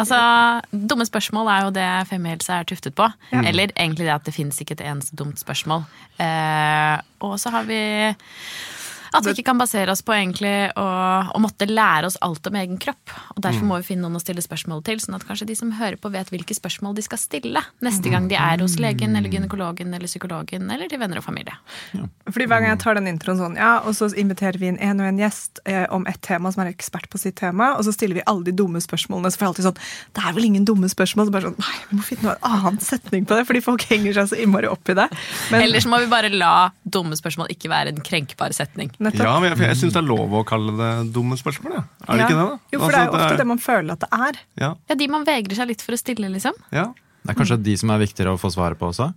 [0.00, 0.18] Altså,
[0.72, 3.08] Dumme spørsmål er jo det femihelse er tuftet på.
[3.32, 3.42] Ja.
[3.48, 5.84] Eller egentlig det at det fins ikke et eneste dumt spørsmål.
[6.18, 7.80] Eh, og så har vi
[9.12, 10.86] at vi ikke kan basere oss på egentlig å,
[11.32, 13.12] å, måtte lære oss alt om egen kropp.
[13.36, 13.68] Og Derfor mm.
[13.70, 16.10] må vi finne noen å stille spørsmål til, sånn at kanskje de som hører på,
[16.14, 20.10] vet hvilke spørsmål de skal stille neste gang de er hos legen eller gynekologen eller
[20.10, 21.56] psykologen eller til venner og familie.
[21.96, 22.06] Ja.
[22.30, 25.02] Fordi Hver gang jeg tar den introen sånn, ja, og så inviterer vi inn en
[25.02, 27.94] og en gjest eh, om et tema som er ekspert på sitt tema, og så
[27.94, 29.32] stiller vi alle de dumme spørsmålene.
[29.32, 29.80] Så får jeg alltid sånn
[30.16, 31.28] Det er vel ingen dumme spørsmål?
[31.28, 34.16] Så bare sånn, Nei, vi må finne noen annen setning på det, fordi folk henger
[34.16, 35.08] seg så innmari opp i det.
[35.52, 38.92] Men, Ellers må vi bare la dumme spørsmål ikke være en krenkbar setning.
[39.02, 39.26] Nettopp.
[39.26, 41.78] Ja, men jeg, jeg syns det er lov å kalle det dumme spørsmål.
[41.78, 41.84] Ja.
[42.06, 42.26] Er det ja.
[42.26, 42.44] ikke det?
[42.48, 42.58] da?
[42.74, 43.40] Jo, for altså, det er jo ofte det, er...
[43.40, 44.42] det, man føler at det er.
[44.62, 44.74] Ja.
[44.92, 46.58] ja, De man vegrer seg litt for å stille, liksom.
[46.74, 46.90] Ja.
[47.22, 47.64] Det er kanskje mm.
[47.68, 49.08] de som er viktigere å få svaret på også?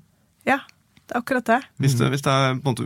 [0.45, 0.59] Ja,
[1.05, 1.59] det er akkurat det.
[1.81, 2.85] Hvis det, hvis det, er, måte,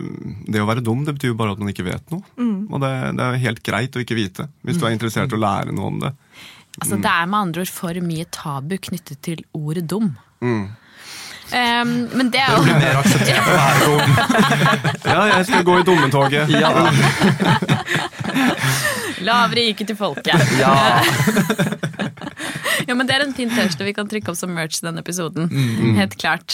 [0.52, 2.24] det å være dum det betyr jo bare at man ikke vet noe.
[2.40, 2.68] Mm.
[2.68, 5.44] Og det, det, er helt greit å ikke vite, hvis du er interessert i å
[5.44, 6.12] lære noe om det.
[6.80, 10.12] Altså, Det er med andre ord for mye tabu knyttet til ordet dum.
[10.44, 10.70] Mm.
[11.50, 14.02] Um, men det er jo Det blir mer akseptert å være dum.
[15.14, 16.46] ja, jeg skal gå i dummetoget.
[16.54, 16.70] Ja.
[19.26, 20.40] Lavere gikk til folket.
[20.60, 21.02] Ja.
[22.88, 25.50] ja, men Det er en fin T-skjorte vi kan trykke opp som merch denne episoden.
[25.52, 25.96] Mm.
[26.00, 26.50] Helt klart.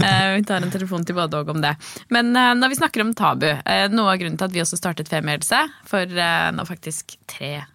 [0.00, 1.74] Uh, vi tar en telefon til både og om det.
[2.14, 4.76] Men uh, når vi snakker om tabu, uh, noe av grunnen til at vi også
[4.80, 7.66] startet Femielse for nå faktisk tre år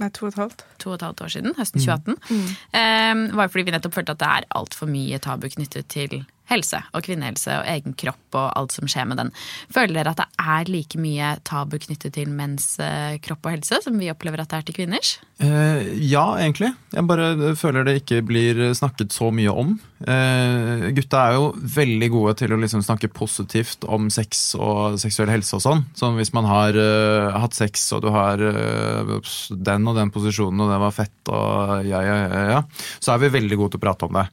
[0.00, 0.64] Nei, to og et halvt.
[0.82, 2.16] To og et halvt år siden, høsten 2018.
[2.28, 2.48] Mm.
[2.76, 6.18] Um, var fordi vi nettopp følte at det er altfor mye tabu knyttet til
[6.50, 9.32] helse og kvinnehelse og egen kropp og alt som skjer med den.
[9.72, 13.80] Føler dere at det er like mye tabu knyttet til menns eh, kropp og helse
[13.84, 15.16] som vi opplever at det er til kvinners?
[15.42, 16.72] Eh, ja, egentlig.
[16.94, 19.76] Jeg bare føler det ikke blir snakket så mye om.
[20.06, 25.32] Eh, gutta er jo veldig gode til å liksom snakke positivt om sex og seksuell
[25.32, 25.84] helse og sånn.
[25.96, 29.16] Sånn hvis man har uh, hatt sex og du har uh,
[29.50, 32.62] den og den posisjonen og det var fett og ja, ja, ja, ja,
[33.00, 34.26] så er vi veldig gode til å prate om det.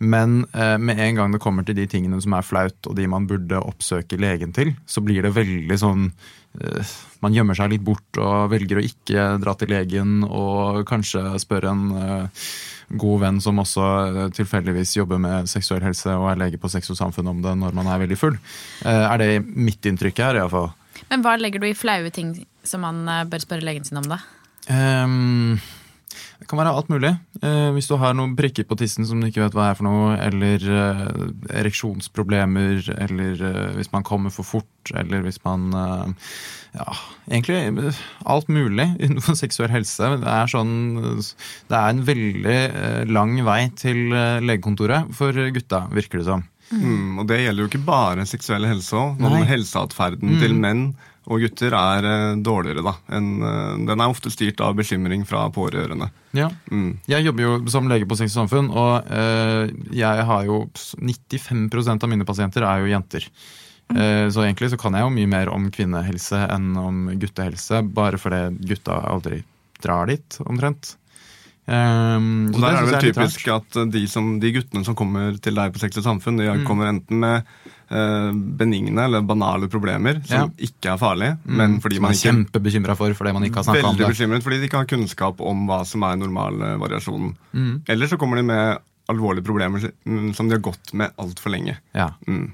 [0.00, 3.04] Men eh, med en gang det kommer til de tingene som er flaut, og de
[3.10, 6.08] man burde oppsøke legen til, så blir det veldig sånn
[6.60, 11.24] eh, Man gjemmer seg litt bort og velger å ikke dra til legen og kanskje
[11.42, 12.46] spørre en eh,
[12.90, 16.90] god venn som også eh, tilfeldigvis jobber med seksuell helse og er lege på Sex
[16.90, 18.38] og Samfunn om det når man er veldig full.
[18.82, 20.72] Eh, er det mitt inntrykk her, iallfall.
[21.10, 22.34] Men hva legger du i flaue ting
[22.66, 24.20] som man eh, bør spørre legen sin om, da?
[24.70, 25.60] Um,
[26.50, 27.12] kan være alt mulig.
[27.46, 29.86] Eh, hvis du har noen prikker på tissen som du ikke vet hva er for
[29.86, 31.02] noe, eller eh,
[31.62, 36.32] ereksjonsproblemer, eller eh, hvis man kommer for fort, eller hvis man eh,
[36.70, 36.86] Ja,
[37.26, 40.12] egentlig eh, alt mulig innenfor seksuell helse.
[40.22, 40.74] Det er, sånn,
[41.70, 44.10] det er en veldig eh, lang vei til
[44.44, 46.46] legekontoret for gutta, virker det som.
[46.70, 49.22] Mm, og det gjelder jo ikke bare seksuell helse òg.
[49.48, 50.42] Helseatferden mm.
[50.42, 50.84] til menn
[51.28, 52.94] og gutter er uh, dårligere, da.
[53.16, 56.10] En, uh, den er ofte styrt av bekymring fra pårørende.
[56.36, 56.48] Ja.
[56.72, 56.94] Mm.
[57.10, 62.06] Jeg jobber jo som lege på Sex og Samfunn, og uh, jeg har jo 95%
[62.06, 63.28] av mine pasienter er jo jenter.
[63.90, 64.30] Mm.
[64.30, 68.68] Så egentlig så kan jeg jo mye mer om kvinnehelse enn om guttehelse, bare fordi
[68.70, 69.40] gutta aldri
[69.82, 70.92] drar dit, omtrent.
[71.70, 75.54] Um, og der er det vel typisk at de, som, de, guttene som kommer til
[75.54, 76.64] deg på Sex og Samfunn, de mm.
[76.66, 77.46] kommer enten med
[77.92, 80.66] uh, benigne eller banale problemer som ja.
[80.66, 81.54] ikke er farlige, mm.
[81.60, 84.10] men fordi som man ikke er kjempebekymra for fordi man ikke har snakka om det.
[84.10, 87.36] Bekymret fordi de ikke har kunnskap om hva som er normalvariasjonen.
[87.54, 87.74] Mm.
[87.94, 91.78] Eller så kommer de med alvorlige problemer som de har gått med altfor lenge.
[91.94, 92.12] Ja.
[92.26, 92.48] Mm.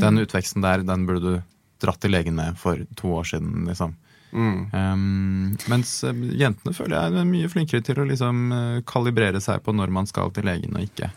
[0.00, 1.42] Den utveksten der, den burde du
[1.82, 3.98] dratt til legen med for to år siden, liksom.
[4.32, 4.70] Mm.
[4.72, 9.60] Um, mens eh, jentene føler jeg er mye flinkere til å liksom eh, kalibrere seg
[9.64, 11.10] på når man skal til legen og ikke.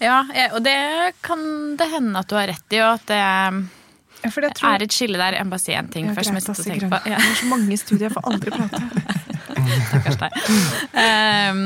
[0.00, 0.22] Ja,
[0.54, 0.78] og det
[1.20, 1.42] kan
[1.76, 4.70] det hende at du har rett i, og at det ja, tror...
[4.70, 5.36] er et skille der.
[5.36, 6.32] Jeg må bare si én ting først.
[6.32, 7.00] Greit, jeg på.
[7.04, 7.20] Ja.
[7.20, 8.80] Det er så mange studier, jeg får aldri prate.
[9.90, 10.38] Stakkars deg.
[10.96, 11.64] Um,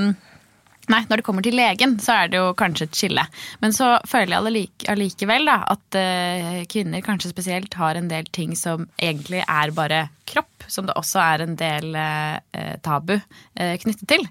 [0.93, 3.23] Nei, når det kommer til legen, så er det jo kanskje et skille.
[3.63, 8.53] Men så føler jeg allikevel da, at uh, kvinner kanskje spesielt har en del ting
[8.59, 14.07] som egentlig er bare kropp, som det også er en del eh, tabu eh, knyttet
[14.11, 14.27] til.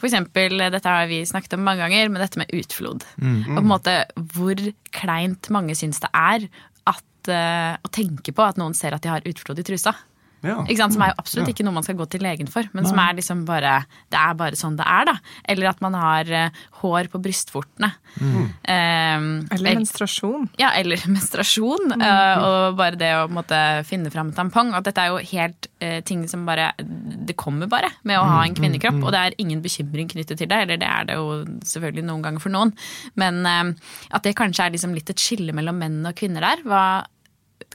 [0.00, 3.06] For eksempel, dette har vi snakket om mange ganger, men dette med utflod.
[3.16, 3.40] Mm, mm.
[3.52, 3.96] Og på en måte
[4.34, 4.64] hvor
[4.94, 6.48] kleint mange syns det er
[6.90, 9.94] at, å tenke på at noen ser at de har utflod i trusa.
[10.42, 10.58] Ja.
[10.90, 11.54] Som er jo absolutt ja.
[11.54, 12.90] ikke noe man skal gå til legen for, men Nei.
[12.90, 13.74] som er liksom bare
[14.10, 15.14] Det er bare sånn det er, da.
[15.52, 17.92] Eller at man har uh, hår på brystvortene.
[18.18, 18.34] Mm.
[18.42, 20.48] Um, eller menstruasjon.
[20.60, 21.94] Ja, eller menstruasjon.
[21.94, 22.02] Mm.
[22.02, 24.74] Uh, og bare det å måtte finne fram tampong.
[24.78, 28.42] At dette er jo helt uh, ting som bare Det kommer bare med å ha
[28.42, 29.06] en mm, kvinnekropp, mm, mm.
[29.06, 30.60] og det er ingen bekymring knyttet til det.
[30.66, 31.38] Eller det er det jo
[31.70, 32.74] selvfølgelig noen ganger for noen.
[33.18, 36.62] Men at det kanskje er liksom litt et skille mellom menn og kvinner der.
[36.66, 36.82] Hva,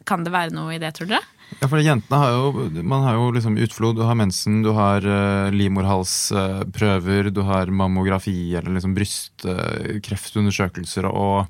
[0.07, 1.36] kan det være noe i det, tror dere?
[1.59, 5.01] Ja, for jentene har jo, man har jo liksom utflod, du har mensen, du har
[5.01, 11.47] uh, livmorhalsprøver, uh, du har mammografi eller liksom brystkreftundersøkelser uh, og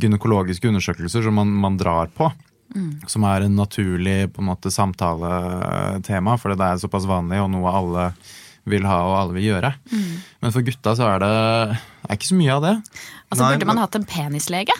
[0.00, 2.32] gynekologiske undersøkelser som man, man drar på.
[2.70, 3.02] Mm.
[3.10, 7.68] Som er en naturlig på en måte, samtaletema, for det er såpass vanlig og noe
[7.74, 8.12] alle
[8.70, 9.70] vil ha og alle vil gjøre.
[9.90, 10.14] Mm.
[10.44, 12.74] Men for gutta så er det er ikke så mye av det.
[13.30, 14.74] Altså Nei, Burde man hatt en penislege?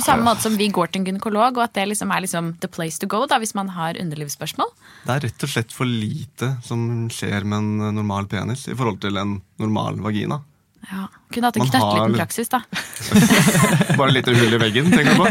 [0.00, 2.54] På samme måte som vi går til en gynekolog, og at det liksom er liksom
[2.62, 4.70] the place to go da, hvis man har underlivsspørsmål?
[5.04, 9.02] Det er rett og slett for lite som skjer med en normal penis i forhold
[9.04, 10.40] til en normal vagina.
[10.88, 12.62] Ja, Kunne hatt en knøttliten praksis, da.
[13.98, 15.26] Bare et lite hull i veggen, tenker du på?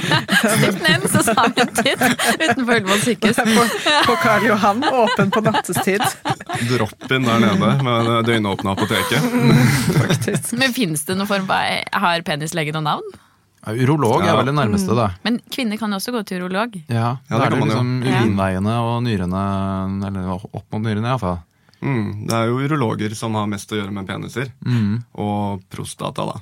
[0.58, 3.38] Stift ned, så sa vi en titt utenfor Ullevål sykehus.
[3.38, 3.66] På,
[4.10, 6.02] på Karl Johan, åpen på nattestid.
[6.72, 9.30] Drop-in der nede med døgnåpne apoteket.
[10.02, 10.56] Faktisk.
[10.58, 13.14] Men fins det noe form Har penislege noe navn?
[13.64, 15.08] Ja, urolog er vel det nærmeste, da.
[15.14, 15.24] Mm.
[15.26, 16.76] Men kvinner kan jo også gå til urolog.
[16.88, 19.42] Ja, ja da er det liksom urinveiene og nyrene,
[20.08, 21.38] eller opp mot nyrene iallfall.
[21.84, 24.52] Mm, det er jo urologer som har mest å gjøre med peniser.
[24.64, 25.04] Mm.
[25.20, 26.40] Og prostata, da.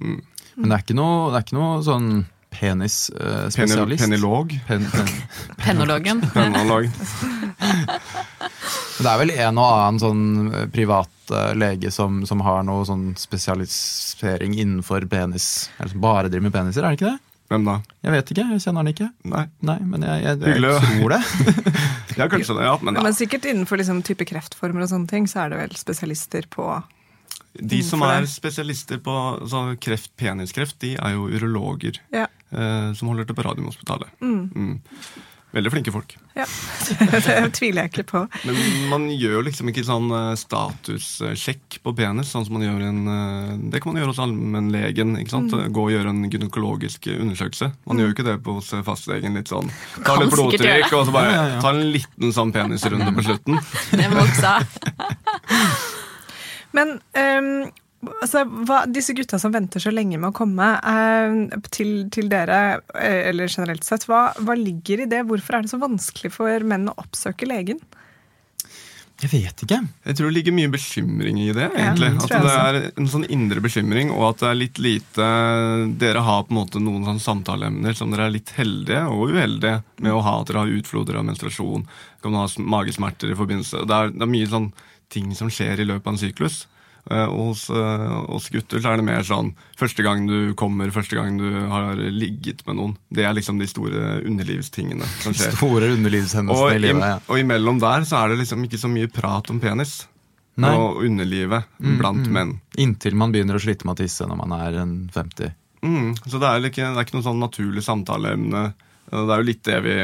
[0.00, 0.20] Mm.
[0.56, 2.10] Men det er ikke noe, det er ikke noe sånn
[2.50, 4.02] penisspesialist?
[4.02, 4.56] Eh, Penilog?
[4.66, 5.12] Pen, pen.
[5.64, 6.24] Penologen.
[6.34, 6.90] Penolog.
[9.00, 10.22] det er vel en og annen sånn
[10.74, 15.70] privat uh, lege som, som, har noe sånn spesialisering innenfor penis.
[15.78, 17.18] Eller som bare driver med peniser, er det ikke det?
[17.50, 17.80] Hvem da?
[18.06, 19.08] Jeg vet ikke, jeg kjenner han ikke.
[19.26, 21.20] Nei, Nei Men jeg, jeg, jeg, jeg tror det.
[22.20, 22.76] ja, kanskje det, ja.
[22.78, 23.04] Men, ja.
[23.08, 26.70] men sikkert innenfor liksom, type kreftformer og sånne ting, så er det vel spesialister på
[27.52, 31.98] de som er spesialister på altså, kreft, peniskreft, de er jo urologer.
[32.14, 32.28] Ja.
[32.50, 34.12] Eh, som holder til på Radiumhospitalet.
[34.22, 34.44] Mm.
[34.54, 34.76] Mm.
[35.50, 36.12] Veldig flinke folk.
[36.38, 36.44] Ja,
[37.10, 38.20] Det tviler jeg ikke på.
[38.46, 38.58] Men
[38.90, 43.56] man gjør liksom ikke sånn eh, statussjekk på penis, sånn som man gjør en eh,
[43.72, 45.16] Det kan man gjøre hos allmennlegen.
[45.18, 45.50] ikke sant?
[45.50, 45.74] Mm.
[45.74, 47.72] Gå og gjøre en gynekologisk undersøkelse.
[47.82, 48.02] Man mm.
[48.02, 49.38] gjør jo ikke det på hos fastlegen.
[49.40, 49.74] litt sånn,
[50.06, 51.60] Ta litt blodtrykk og så bare ja, ja, ja.
[51.64, 53.60] ta en liten sånn penisrunde på slutten.
[53.98, 54.54] Det må også.
[56.76, 57.54] Men um,
[58.08, 62.80] altså, hva, disse gutta som venter så lenge med å komme eh, til, til, dere,
[62.94, 65.24] eh, eller generelt sett, hva, hva, ligger i det?
[65.28, 67.80] Hvorfor er det så vanskelig for menn å oppsøke legen?
[69.20, 69.76] Jeg vet ikke.
[70.08, 71.66] Jeg tror det ligger mye bekymring i det.
[71.76, 72.08] egentlig.
[72.08, 75.26] Ja, at det er en sånn indre bekymring, og at det er litt lite
[76.00, 79.82] Dere har på en måte noen sånn samtaleemner som dere er litt heldige og uheldige
[80.00, 80.38] med å ha.
[80.40, 81.84] At dere har utfloder av menstruasjon,
[82.24, 84.72] kan ha magesmerter i forbindelse Det er, det er mye sånn
[85.12, 86.62] ting som skjer i løpet av en syklus.
[87.10, 91.16] Uh, hos, uh, hos, gutter så er det mer sånn første gang du kommer, første
[91.18, 92.92] gang du har ligget med noen.
[93.10, 95.56] Det er liksom de store underlivstingene som skjer.
[95.58, 97.18] Store underlivshendelsene i livet, ja.
[97.26, 100.04] Og imellom der så er det liksom ikke så mye prat om penis.
[100.60, 100.70] Nei.
[100.76, 102.36] Og underlivet mm, blant mm.
[102.36, 102.54] menn.
[102.78, 104.78] Inntil man begynner å slite med å tisse når man er
[105.14, 105.56] 50.
[105.82, 108.64] Mm, så det er, ikke, det er ikke noe sånn naturlig samtaleemne
[109.10, 109.94] Det er jo litt det vi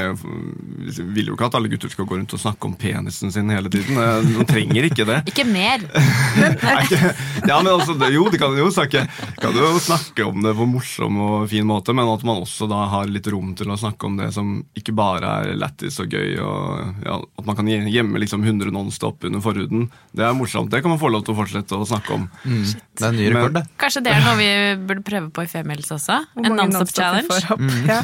[0.86, 3.48] vi vil jo ikke at alle gutter skal gå rundt og snakke om penisen sin
[3.50, 3.94] hele tiden.
[4.26, 5.18] De trenger ikke det.
[5.30, 5.82] Ikke mer.
[6.40, 7.12] Nei, ikke-
[7.46, 9.04] ja, men altså, jo, de kan jo snakke,
[9.40, 12.82] kan jo snakke om det på morsom og fin måte, men at man også da
[12.92, 16.36] har litt rom til å snakke om det som ikke bare er lættis og gøy.
[16.42, 19.88] Og, ja, at man kan gjemme liksom 100 Nonstop under forhuden.
[20.16, 20.70] Det er morsomt.
[20.74, 22.26] Det kan man få lov til å fortsette å snakke om.
[22.42, 23.64] Det er en ny rekord, det.
[23.80, 24.50] Kanskje det er noe vi
[24.88, 26.20] burde prøve på i Femils også?
[26.34, 27.44] Hvor En nonstop nonstop challenge.
[27.54, 27.60] opp.
[27.86, 28.00] Ja.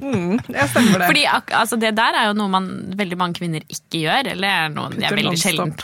[0.00, 1.08] Mm, jeg stemmer det.
[1.10, 2.66] Fordi ak altså, det der er jo noe man
[2.98, 4.30] veldig mange kvinner ikke gjør.
[4.32, 5.74] Eller er noe det er veldig sjelden.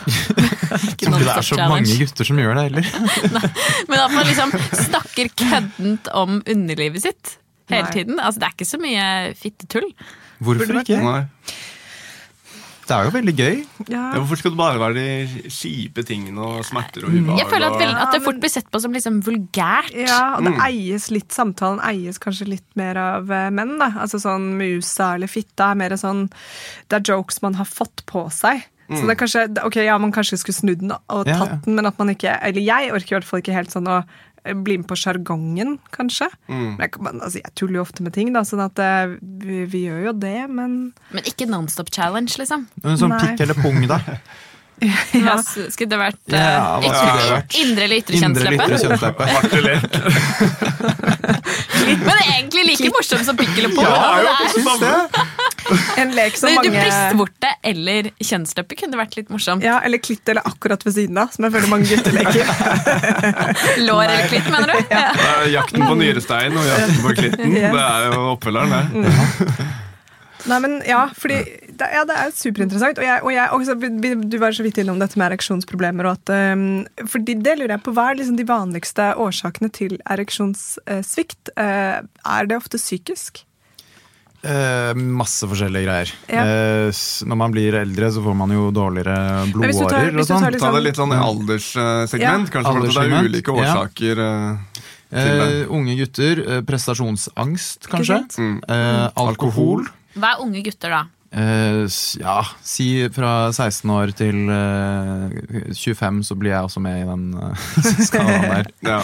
[0.73, 1.75] Ikke Tror ikke det er så challenge.
[1.75, 2.87] mange gutter som gjør det heller.
[3.91, 4.55] Men at man liksom
[4.87, 7.35] snakker køddent om underlivet sitt
[7.69, 7.93] hele Nei.
[7.93, 8.17] tiden.
[8.21, 9.05] Altså, det er ikke så mye
[9.37, 9.91] fittetull.
[10.43, 10.99] Hvorfor ikke?
[11.05, 11.21] Nei.
[12.83, 13.59] Det er jo veldig gøy.
[13.89, 14.01] Ja.
[14.13, 17.39] Ja, hvorfor skal det bare være de kjipe tingene og smerter og ubehag?
[17.39, 19.93] Jeg føler at, vel- at det fort blir sett på som liksom vulgært.
[19.95, 20.61] Ja, og det Mm.
[20.67, 23.79] eies litt, samtalen eies kanskje litt mer av eh, menn.
[23.79, 23.93] da.
[24.03, 26.29] Altså sånn musa eller fitta er mer sånn
[26.89, 28.65] Det er jokes man har fått på seg.
[28.93, 31.57] Så det er kanskje, ok, ja, Man kanskje skulle snudd den og tatt ja.
[31.65, 34.05] den, men at man ikke Eller jeg orker i hvert fall ikke helt sånn å
[34.43, 36.29] bli med på sjargongen, kanskje.
[36.49, 39.65] Men jeg, men, altså, jeg tuller jo ofte med ting, da, sånn at eh, vi,
[39.71, 42.67] vi gjør jo det, men Men ikke nonstop challenge, liksom.
[42.85, 44.01] En sånn pikk eller pung, da.
[44.83, 46.19] Hva skulle det vært?
[46.35, 47.55] eh, Ja, hva skulle det vært?
[47.63, 49.25] Indre eller ytre Indre Men det kjønnsleppe?
[49.53, 50.23] kjønnsleppe.
[52.03, 53.87] Men egentlig like morsomt som pikk eller pung.
[53.87, 53.91] Ja,
[54.43, 55.52] Altså, det er-
[56.03, 59.65] en lek som Men du mange Brystvorte eller kjønnsleppe kunne vært litt morsomt.
[59.65, 62.51] ja, Eller klitt eller akkurat ved siden av, som jeg føler mange gutter leker.
[63.87, 64.81] Lår eller klitt, mener du?
[64.91, 65.05] Ja.
[65.17, 67.57] Det er jakten på nyrestein og jakten på klitten.
[67.57, 67.73] Yes.
[67.73, 69.71] Det er jo oppfølgeren, det.
[70.51, 71.37] Nei, men ja, fordi
[71.79, 72.99] det, ja, det er superinteressant.
[72.99, 73.77] Og, jeg, og jeg, også,
[74.33, 76.09] du var så vidt innom dette med ereksjonsproblemer.
[76.09, 79.97] Og at, um, fordi det lurer jeg på, Hva er liksom de vanligste årsakene til
[80.03, 81.55] ereksjonssvikt?
[81.55, 83.45] Uh, er det ofte psykisk?
[84.43, 86.13] Eh, masse forskjellige greier.
[86.27, 86.43] Ja.
[86.43, 90.47] Eh, når man blir eldre, så får man jo dårligere blodårer og sånn.
[90.51, 90.67] Liksom...
[90.67, 92.51] Ta det litt sånn i alderssegment.
[92.51, 93.69] Kanskje for at det er ulike ja.
[93.69, 95.49] årsaker eh, til det.
[95.61, 98.19] Eh, unge gutter, eh, prestasjonsangst, kanskje.
[98.43, 98.57] Mm.
[98.67, 99.87] Eh, alkohol.
[100.19, 101.05] Hva er unge gutter, da?
[101.33, 105.33] Eh, s- ja, si fra 16 år til uh,
[105.73, 107.63] 25, så blir jeg også med i den uh,
[108.09, 108.69] skalaen der.
[108.91, 108.99] Ja.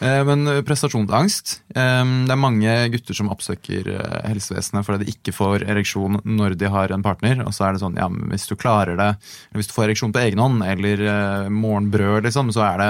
[0.00, 5.12] uh, men eh, prestasjonsangst Um, Det er mange gutter som oppsøker eh, helsevesenet fordi de
[5.12, 7.42] ikke får ereksjon når de har en partner.
[7.44, 9.10] Og så er det sånn, ja, men hvis du klarer det,
[9.50, 12.88] eller hvis du får ereksjon på egen hånd, eller eh, morgenbrød, liksom, så er det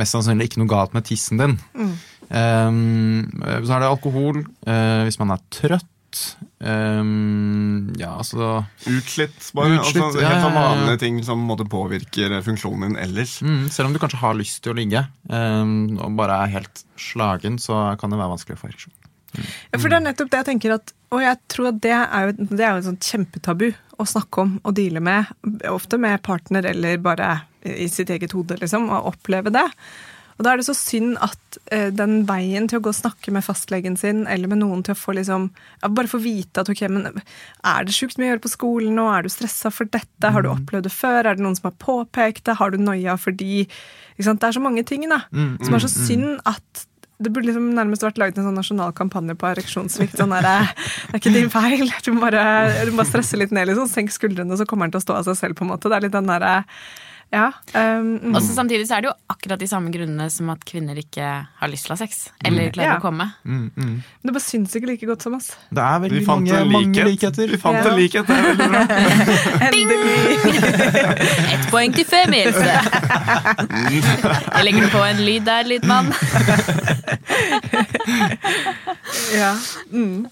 [0.00, 1.58] mest sannsynlig ikke noe galt med tissen din.
[2.32, 2.70] Eh,
[3.60, 4.40] så er det alkohol.
[4.64, 5.90] eh, hvis man er trøtt.
[6.64, 7.00] Eh,
[8.00, 9.78] ja, altså Utslitt, bare.
[9.78, 10.72] Utslitt, altså, helt sånn ja, ja.
[10.74, 13.38] vanlige ting som måtte påvirker funksjonen din ellers.
[13.44, 16.84] mm, Selv om du kanskje har lyst til å ligge, um, og bare er helt
[17.00, 18.98] slagen, så kan det være vanskelig å få ereksjon.
[19.34, 22.28] Ja, for det er nettopp det jeg tenker at Og jeg tror at det er
[22.28, 23.64] jo, det er jo et sånt kjempetabu
[23.98, 25.30] å snakke om og deale med.
[25.70, 28.88] Ofte med partner eller bare i sitt eget hode, liksom.
[28.90, 29.64] Å oppleve det.
[30.34, 33.34] Og da er det så synd at eh, den veien til å gå og snakke
[33.34, 36.70] med fastlegen sin, eller med noen til å få liksom ja, Bare få vite at
[36.70, 39.06] ok, men er det sjukt mye å gjøre på skolen nå?
[39.12, 40.32] Er du stressa for dette?
[40.34, 41.22] Har du opplevd det før?
[41.22, 42.58] Er det noen som har påpekt det?
[42.58, 43.68] Har du noia fordi?
[44.18, 46.84] Det er så mange ting da, som er så synd at
[47.22, 50.16] det burde liksom nærmest vært laget en sånn nasjonal kampanje på ereksjonssvikt.
[50.18, 52.44] Sånn der, det er ikke din feil, du må bare,
[52.84, 53.68] du må bare stresse litt ned.
[53.70, 53.88] Liksom.
[53.90, 55.58] Senk skuldrene, så kommer den til å stå av seg selv.
[55.58, 55.90] på en måte.
[55.90, 56.56] Det er litt den derre
[57.32, 57.48] Ja.
[57.74, 58.34] Um, mm.
[58.34, 61.24] Og så Samtidig så er det jo akkurat de samme grunnene som at kvinner ikke
[61.46, 62.28] har lyst til å ha sex.
[62.44, 62.98] Eller klarer Ja.
[62.98, 63.26] å komme.
[63.44, 65.56] det bare syns ikke like godt som oss.
[65.70, 67.48] Det er veldig fant mange, mange likheter.
[67.50, 67.90] Vi fant Ja.
[67.90, 68.82] en likhet, det er veldig bra.
[69.68, 70.18] Endelig!
[71.54, 72.74] Ett poeng til Femihelse!
[74.54, 76.12] Jeg legger på en lyd der, lydmann.
[79.34, 79.54] Ja.
[79.90, 80.26] Mm.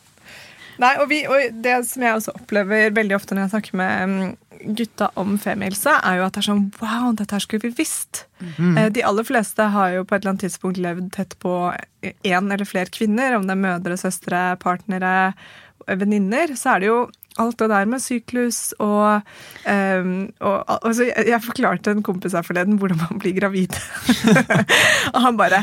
[0.82, 4.12] Nei, og, vi, og det som jeg også opplever veldig ofte når jeg snakker med
[4.12, 4.32] mm,
[4.78, 8.24] gutta om femihelse, er jo at det er sånn Wow, dette her skulle vi visst.
[8.58, 8.78] Mm.
[8.94, 11.56] De aller fleste har jo på et eller annet tidspunkt levd tett på
[12.02, 15.32] én eller flere kvinner, om det er mødre, søstre, partnere,
[15.86, 16.54] venninner.
[16.58, 17.00] Så er det jo
[17.40, 19.22] alt det der med syklus og,
[19.64, 20.10] um,
[20.44, 23.78] og altså, jeg, jeg forklarte en kompis her forleden hvordan man blir gravid.
[25.14, 25.62] og han bare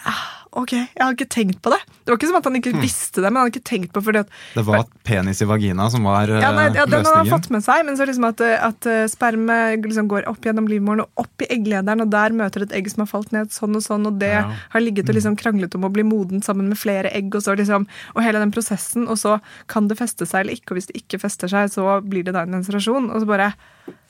[0.00, 1.80] ah, Ok, jeg har ikke tenkt på det.
[2.04, 4.02] Det var ikke som at han ikke visste det, men han hadde ikke tenkt på
[4.06, 7.16] fordi at Det var penis i vagina som var eh, ja, nei, ja, Den har
[7.18, 11.02] han fått med seg, men så liksom at, at sperme liksom går opp gjennom livmoren
[11.06, 13.82] og opp i egglederen, og der møter et egg som har falt ned sånn og
[13.82, 14.44] sånn, og det Ja.
[14.74, 17.56] har ligget og liksom kranglet om å bli modent sammen med flere egg, og så
[17.58, 20.90] liksom, og hele den prosessen, og så kan det feste seg eller ikke, og hvis
[20.92, 23.52] det ikke fester seg, så blir det da en menstruasjon, og så bare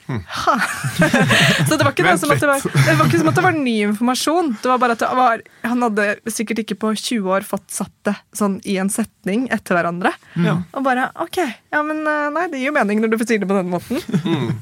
[1.69, 3.45] så det var, ikke det, som at det, var, det var ikke som at det
[3.47, 4.51] var ny informasjon.
[4.61, 8.17] Det var bare at var, Han hadde sikkert ikke på 20 år fått satt det
[8.37, 10.13] sånn i en setning etter hverandre.
[10.37, 10.59] Ja.
[10.77, 11.40] Og bare ok,
[11.73, 14.02] ja men eh, nei, det gir jo mening når du sier det på den måten.
[14.25, 14.52] Mm.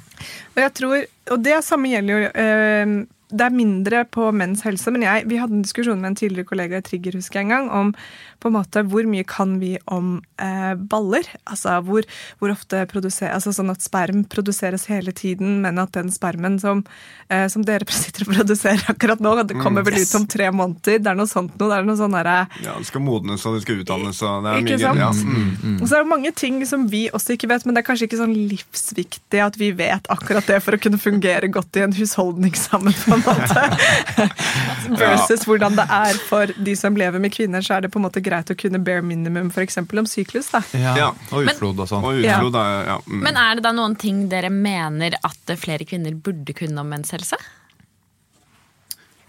[0.53, 2.95] Og jeg tror, og det samme gjelder jo øh,
[3.33, 6.49] det er mindre på menns helse, men jeg, vi hadde en diskusjon med en tidligere
[6.51, 7.95] kollega i Trigger husker jeg en gang, om
[8.43, 11.27] på en måte hvor mye kan vi om eh, baller?
[11.47, 12.07] Altså hvor,
[12.41, 16.81] hvor ofte produserer altså Sånn at sperm produseres hele tiden, men at den spermen som,
[17.29, 20.49] eh, som dere sitter og produserer akkurat nå, det kommer mm, vel ut om tre
[20.55, 21.03] måneder.
[21.03, 21.69] Det er noe sånt noe.
[21.69, 22.31] Det er noe sånn der,
[22.65, 25.03] Ja, det skal modnes og det skal utdannes og det er mye sant?
[25.03, 25.11] Ja.
[25.13, 25.77] Mm, mm.
[25.79, 28.09] Og så er det mange ting som vi også ikke vet, men det er kanskje
[28.09, 31.95] ikke sånn livsviktig at vi vet akkurat det for å kunne fungere godt i en
[31.97, 32.97] husholdning sammen.
[33.05, 34.27] på en måte.
[35.03, 38.07] Versus hvordan det er for de som lever med kvinner, så er det på en
[38.07, 39.79] måte greit å kunne bare minimum f.eks.
[39.79, 40.51] om syklus.
[40.53, 40.63] da.
[40.77, 41.09] Ja, ja.
[41.31, 42.09] Og utflod og sånn.
[42.25, 42.39] Ja.
[42.43, 42.99] ja.
[43.07, 43.21] Mm.
[43.25, 47.39] Men er det da noen ting dere mener at flere kvinner burde kunne om menshelse?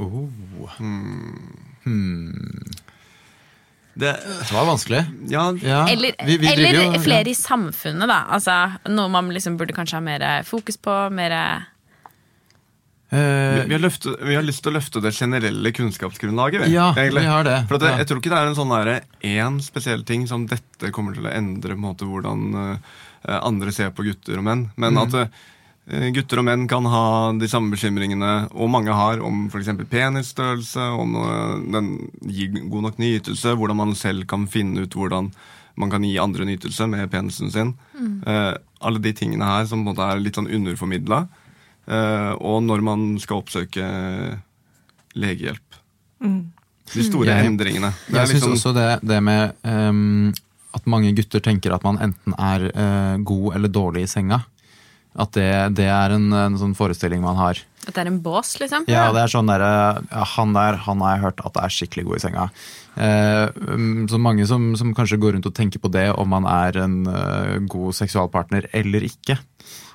[0.01, 0.25] Oh.
[0.77, 1.53] Hmm.
[1.83, 2.63] Hmm.
[3.93, 4.11] Det,
[4.49, 5.05] det, var vanskelig.
[5.29, 5.89] Ja, ja.
[5.89, 8.23] Eller, vi, vi eller jo, flere i samfunnet, da.
[8.33, 8.55] Altså,
[8.89, 10.95] noe man liksom burde kanskje ha mer fokus på.
[11.13, 11.35] Mer
[13.13, 16.65] vi, vi, har løftet, vi, har lyst til å løfte det generelle kunnskapsgrunnlaget.
[16.65, 17.21] Vi, ja, egentlig.
[17.21, 17.57] vi har det.
[17.69, 18.75] For det, Jeg tror ikke det er en sånn
[19.21, 22.93] én spesiell ting som dette kommer til å endre måte, hvordan uh,
[23.43, 24.67] andre ser på gutter og menn.
[24.81, 25.01] Men mm.
[25.03, 27.05] at uh, gutter og menn kan ha
[27.37, 29.69] de samme bekymringene, og mange har, om f.eks.
[29.91, 31.93] penisstørrelse, om uh, den
[32.25, 35.29] gir god nok nytelse, hvordan man selv kan finne ut hvordan
[35.77, 37.73] man kan gi andre nytelse med penisen sin.
[37.97, 38.19] Mm.
[38.83, 41.23] alle de tingene her som på en måte er litt sånn underformidla.
[41.87, 43.87] Eh, og når man skal oppsøke
[45.19, 45.79] legehjelp.
[46.23, 46.39] Mm.
[46.93, 47.91] De store jeg, endringene.
[48.07, 50.31] Det jeg liksom, syns også det, det med um,
[50.73, 54.43] at mange gutter tenker at man enten er uh, god eller dårlig i senga.
[55.13, 57.59] At det, det er en, en, sånn forestilling man har.
[57.85, 58.87] At det er en bås, liksom?
[58.89, 62.05] Ja, det er sånn der, ja, han der han har jeg hørt at er skikkelig
[62.07, 62.45] god i senga.
[62.93, 63.61] Eh,
[64.09, 66.97] så mange som, som, kanskje går rundt og tenker på det om man er en
[67.05, 69.37] uh, god seksualpartner eller ikke.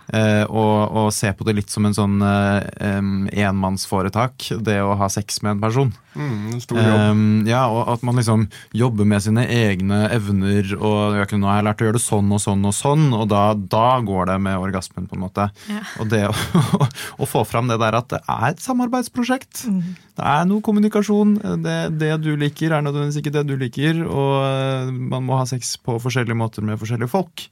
[0.09, 5.09] Uh, og, og, se på det litt som en sånn um, enmannsforetak, det å ha
[5.13, 5.91] sex med en person.
[6.19, 7.03] Mm, en stor jobb.
[7.13, 8.47] Um, ja, og at man liksom
[8.77, 12.33] jobber med sine egne evner, og ja, nå har jeg lært å gjøre det sånn
[12.33, 15.51] og sånn og sånn, og da, da går det med orgasmen, på en måte.
[15.69, 15.83] Ja.
[16.01, 16.37] Og det å,
[17.23, 19.67] å, få fram det der at det er et samarbeidsprosjekt.
[19.69, 19.83] Mm.
[20.19, 21.37] Det er noe kommunikasjon.
[21.65, 25.77] Det, det, du liker, er nødvendigvis ikke det du liker, og man må ha sex
[25.85, 27.45] på forskjellige måter med forskjellige folk.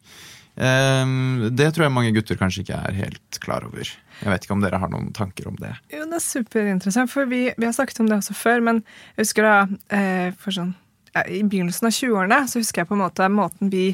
[0.57, 3.91] Ehm, det tror jeg mange gutter kanskje ikke er helt klar over.
[4.23, 5.75] Jeg vet ikke om dere har noen tanker om det?
[5.93, 8.65] Jo, Det er superinteressant, for vi, vi har snakket om det også før.
[8.65, 8.83] Men
[9.17, 9.57] jeg husker da
[9.93, 10.73] eh, for sånn,
[11.13, 13.91] ja, I begynnelsen av 20-årene så husker jeg på en måte måten vi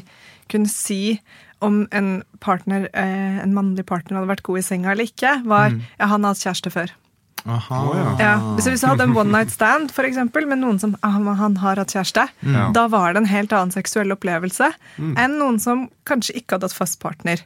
[0.51, 1.19] kunne si
[1.63, 2.09] om en
[2.43, 5.79] partner, eh, en mannlig partner hadde vært god i senga eller ikke, var mm.
[5.99, 6.91] ja, han har hatt kjæreste før.
[7.43, 7.79] Aha.
[8.19, 8.33] Ja.
[8.55, 11.81] Hvis du hadde en one night stand for eksempel, med noen som ah, han har
[11.81, 12.65] hatt kjæreste, ja.
[12.75, 15.15] da var det en helt annen seksuell opplevelse mm.
[15.19, 17.43] enn noen som kanskje ikke hadde hatt fast partner.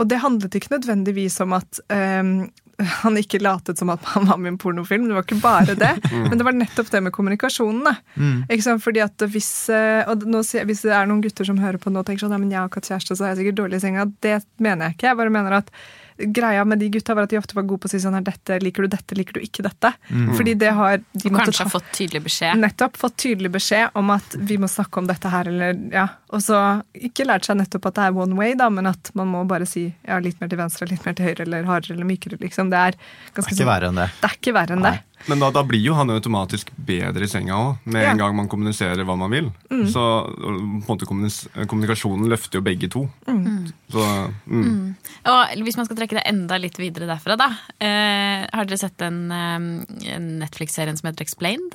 [0.00, 2.38] Og det handlet ikke nødvendigvis om at um,
[2.76, 5.06] han ikke latet som at han var med i en pornofilm.
[5.08, 6.26] Det var ikke bare det, mm.
[6.28, 8.00] men det var nettopp det med kommunikasjonen.
[8.14, 8.40] Mm.
[8.50, 8.84] Ikke sant?
[8.84, 12.02] Fordi at hvis, eh, og nå, hvis det er noen gutter som hører på nå
[12.02, 13.80] og tenker sånn ja, men jeg har ikke hatt kjæreste, så er jeg sikkert dårlig
[13.80, 14.08] i senga.
[14.26, 15.08] Det mener jeg ikke.
[15.12, 15.72] Jeg bare mener at
[16.16, 18.24] greia med de gutta var at de ofte var gode på å si sånn her,
[18.24, 19.92] dette liker du dette, liker du ikke dette.
[20.08, 20.30] Mm.
[20.38, 22.60] Fordi det har de Kanskje ta, fått tydelig beskjed.
[22.62, 22.96] Nettopp.
[23.00, 26.06] Fått tydelig beskjed om at vi må snakke om dette her, eller ja.
[26.34, 26.60] Og så
[26.94, 29.68] ikke lært seg nettopp at det er one way, da, men at man må bare
[29.68, 32.72] si ja, litt mer til venstre, litt mer til høyre, eller hardere eller mykere, liksom.
[32.72, 33.00] Det er,
[33.36, 34.08] ganske, det er ikke verre enn det.
[34.20, 34.96] Det er ikke verre enn Nei.
[34.96, 35.04] det.
[35.26, 38.12] Men da, da, blir jo han automatisk bedre i senga òg, med ja.
[38.12, 39.48] en gang man kommuniserer hva man vil.
[39.72, 39.86] Mm.
[39.90, 40.04] Så
[40.36, 43.06] på en måte kommunikasjonen løfter jo begge to.
[43.26, 43.66] Mm.
[43.92, 44.04] Så,
[44.46, 44.62] mm.
[44.68, 45.18] mm.
[45.32, 47.50] Og hvis man skal trekke det enda litt videre derfra, da.
[47.80, 51.74] Eh, har dere sett den eh, Netflix-serien som heter Explained?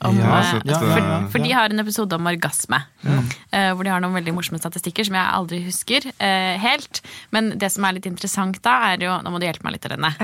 [0.00, 2.78] Om, ja, eh, sett, ja, for, for, de har en episode om orgasme.
[3.04, 7.02] Eh, hvor de har noen veldig morsomme statistikker som jeg aldri husker eh, helt.
[7.34, 9.88] Men det som er litt interessant da, er jo Nå må du hjelpe meg litt,
[9.92, 10.14] Renne.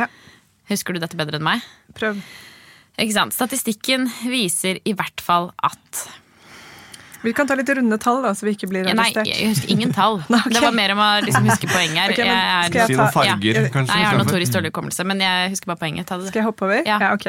[0.71, 1.65] Husker du dette bedre enn meg?
[1.97, 2.19] Prøv.
[2.97, 3.35] Ikke sant?
[3.37, 6.07] Statistikken viser i hvert fall at
[7.27, 9.27] vi kan ta litt runde tall, da, så vi ikke blir arrestert.
[9.27, 10.21] Nei, jeg husker ingen tall.
[10.33, 10.55] Nei, okay.
[10.55, 12.13] Det var mer om å liksom, huske poenget her.
[12.17, 13.71] Okay, jeg, skal jeg ta, si farger, ja.
[13.75, 13.91] kanskje?
[13.91, 16.13] Nei, jeg har notorisk dårlig hukommelse, men jeg husker bare poenget.
[16.29, 16.79] Skal jeg hoppe over?
[16.87, 17.27] Ja, ja ok.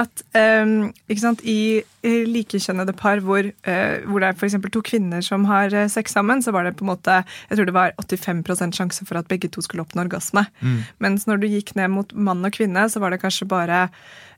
[0.00, 0.24] At
[0.64, 0.72] um,
[1.12, 1.58] ikke sant, i,
[2.04, 4.58] likekjennede likekjønnede par hvor, uh, hvor det er f.eks.
[4.72, 7.68] to kvinner som har uh, sex sammen, så var det på en måte Jeg tror
[7.68, 10.46] det var 85% sjanse for at begge to skulle oppnå orgasme.
[10.60, 10.82] Mm.
[11.04, 13.86] Mens når du gikk ned mot mann og kvinne, så var det kanskje bare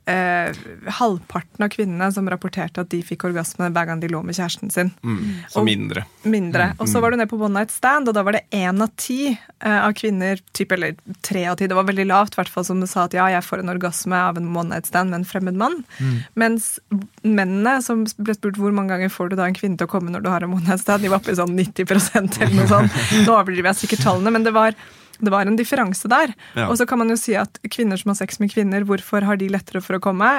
[0.07, 0.57] eh,
[0.99, 4.71] halvparten av kvinnene som rapporterte at de fikk orgasme hver gang de lå med kjæresten
[4.73, 4.93] sin.
[5.03, 6.07] Mm, så mindre.
[6.23, 6.71] Mindre.
[6.79, 8.93] Og så var du ned på one night stand, og da var det én av
[9.01, 10.97] ti eh, av kvinner, typ, eller
[11.27, 13.63] tre av ti, det var veldig lavt, hvert fall som sa at ja, jeg får
[13.63, 15.81] en orgasme av en one night stand med en fremmed mann.
[15.99, 16.19] Mm.
[16.39, 16.77] Mens
[17.23, 20.13] mennene som ble spurt hvor mange ganger får du da en kvinne til å komme
[20.15, 22.71] når du har en one night stand, de var oppe i sånn 90 eller noe
[22.71, 23.03] sånt.
[23.27, 24.77] Nå overdriver jeg sikkert tallene, men det var
[25.21, 26.35] det var en differanse der.
[26.55, 26.69] Ja.
[26.69, 29.41] Og så kan man jo si at kvinner som har sex med kvinner, hvorfor har
[29.41, 30.39] de lettere for å komme?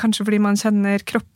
[0.00, 1.26] Kanskje fordi man kjenner kroppen,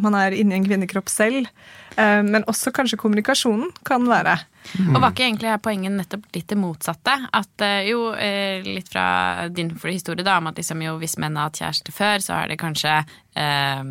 [0.00, 1.50] man er inni en kvinnekropp selv.
[1.96, 4.38] Eh, men også kanskje kommunikasjonen kan være.
[4.78, 4.94] Mm.
[4.94, 7.16] Og var ikke egentlig poenget nettopp litt det motsatte?
[7.36, 11.36] At eh, jo, eh, litt fra din historie da, om at liksom jo hvis menn
[11.36, 12.96] har hatt kjæreste før, så er det kanskje
[13.36, 13.84] eh,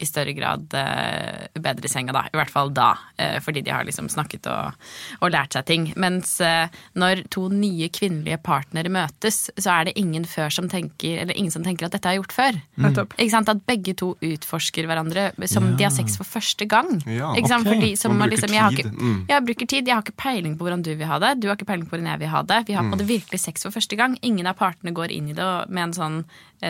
[0.00, 2.24] i større grad uh, bedre i senga, da.
[2.30, 4.76] I hvert fall da, uh, fordi de har liksom snakket og,
[5.20, 5.88] og lært seg ting.
[6.00, 6.66] Mens uh,
[6.98, 11.54] når to nye kvinnelige partnere møtes, så er det ingen før som tenker, eller ingen
[11.54, 12.60] som tenker at dette er gjort før.
[12.76, 12.90] Mm.
[13.16, 13.52] Ikke sant?
[13.52, 15.76] At begge to utforsker hverandre som ja.
[15.78, 16.98] de har sex for første gang.
[17.04, 17.66] Ja, ikke sant?
[17.66, 17.76] Okay.
[17.76, 19.18] Fordi som Man liksom, jeg, har ikke, mm.
[19.28, 21.58] jeg bruker tid, jeg har ikke peiling på hvordan du vil ha det, du har
[21.58, 22.62] ikke peiling på hvordan jeg vil ha det.
[22.68, 23.06] Vi har mm.
[23.06, 24.16] virkelig sex for første gang.
[24.26, 26.22] Ingen av partene går inn i det med en sånn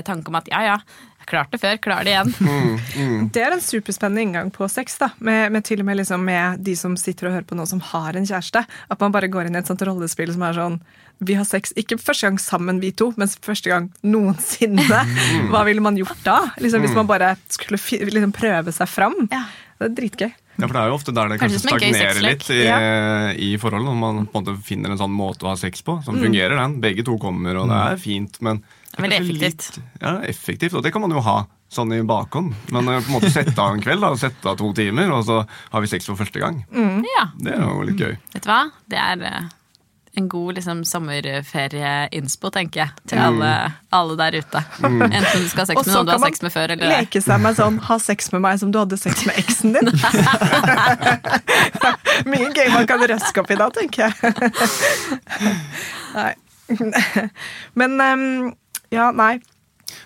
[0.07, 0.77] tanke om at ja, ja,
[1.27, 2.35] klart det før, klar det igjen.
[2.47, 3.23] Mm, mm.
[3.35, 5.09] Det er en superspennende inngang på sex, da.
[5.19, 7.83] Med, med til og med liksom med de som sitter og hører på noe som
[7.93, 8.63] har en kjæreste.
[8.65, 10.79] At man bare går inn i et sånt rollespill som er sånn
[11.27, 14.87] Vi har sex ikke første gang sammen, vi to, men første gang noensinne.
[14.87, 15.51] Mm.
[15.53, 16.39] Hva ville man gjort da?
[16.63, 17.01] Liksom, hvis mm.
[17.03, 17.81] man bare skulle
[18.13, 19.17] liksom prøve seg fram.
[19.33, 19.47] Ja.
[19.77, 20.31] Det er dritgøy.
[20.57, 22.79] Ja, for Det er jo ofte der det kanskje, kanskje stagnerer litt i, ja.
[23.37, 23.91] i forholdet.
[23.91, 26.25] Når man på en måte finner en sånn måte å ha sex på som mm.
[26.25, 26.57] fungerer.
[26.57, 26.79] den.
[26.85, 28.63] Begge to kommer, og det er fint, men
[28.97, 29.77] Veldig effektivt.
[29.77, 31.43] Litt, ja, effektivt, og det kan man jo ha
[31.73, 32.55] sånn i bakhånd.
[32.73, 35.27] Men eh, på en måte sette av en kveld, da, sette av to timer, og
[35.29, 36.63] så har vi sex for første gang.
[36.73, 37.05] Mm.
[37.17, 37.29] Ja.
[37.43, 38.17] Det er jo litt gøy.
[38.35, 38.63] Vet du hva?
[38.91, 39.49] Det er uh,
[40.17, 43.25] en god liksom, sommerferieinnspo, tenker jeg, til mm.
[43.27, 43.51] alle,
[43.99, 44.63] alle, der ute.
[44.81, 45.03] Mm.
[45.11, 46.89] Enten du skal ha sex med noen du har sex med før, eller Og så
[46.89, 49.37] kan man leke seg med sånn 'ha sex med meg som du hadde sex med
[49.43, 49.93] eksen din'.
[52.33, 54.15] Mye gøy man kan røske opp i da, tenker jeg.
[56.17, 56.33] Nei.
[57.75, 58.55] Men um,
[58.95, 59.37] ja, nei.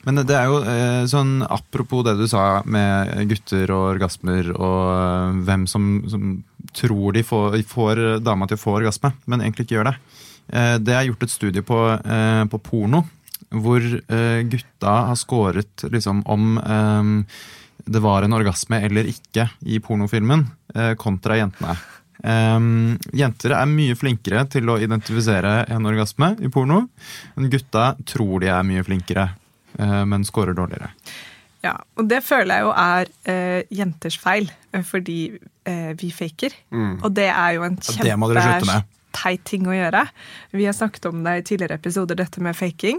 [0.04, 4.80] Men det er jo eh, sånn apropos det du sa med gutter og orgasmer og
[4.94, 6.34] eh, hvem som, som
[6.76, 9.96] tror de får, får, dama til å få orgasme, men egentlig ikke gjør det.
[10.52, 11.80] Eh, det er gjort et studie på,
[12.52, 13.04] på porno
[13.50, 16.52] hvor gutta har scoret liksom om
[17.90, 20.44] det var en orgasme eller ikke i pornofilmen,
[21.00, 21.74] kontra jentene.
[22.20, 26.82] Um, jenter er mye flinkere til å identifisere en orgasme i porno.
[27.36, 29.26] Men gutta tror de er mye flinkere,
[29.78, 30.92] uh, men scorer dårligere.
[31.64, 35.22] Ja, og det føler jeg jo er uh, jenters feil, uh, fordi
[35.70, 36.54] vi faker.
[36.74, 36.94] Mm.
[37.04, 40.00] Og det er jo en kjempeteit ting å gjøre.
[40.56, 42.98] Vi har snakket om det i tidligere episoder, dette med faking.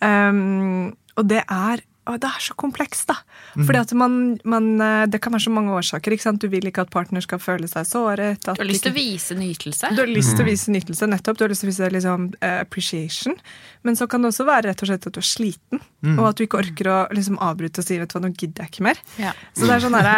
[0.00, 1.82] Um, og det er
[2.14, 3.16] det er så komplekst, da.
[3.56, 3.64] Mm.
[3.66, 6.12] Fordi at man, man, eh, Det kan være så mange årsaker.
[6.12, 6.40] ikke sant?
[6.40, 8.38] Du vil ikke at partner skal føle seg såret.
[8.44, 9.90] du har lyst til å vise nytelse?
[9.90, 10.52] Du har lyst til å mm.
[10.52, 11.38] vise nytelse, nettopp.
[11.38, 13.34] Du har lyst til å vise liksom, uh, appreciation.
[13.82, 16.18] Men så kan det også være rett og slett at du er sliten, mm.
[16.18, 18.66] og at du ikke orker å liksom, avbryte og si vet du hva, nå gidder
[18.66, 19.02] jeg ikke mer.
[19.18, 19.34] Ja.
[19.54, 20.14] Så det er sånn derre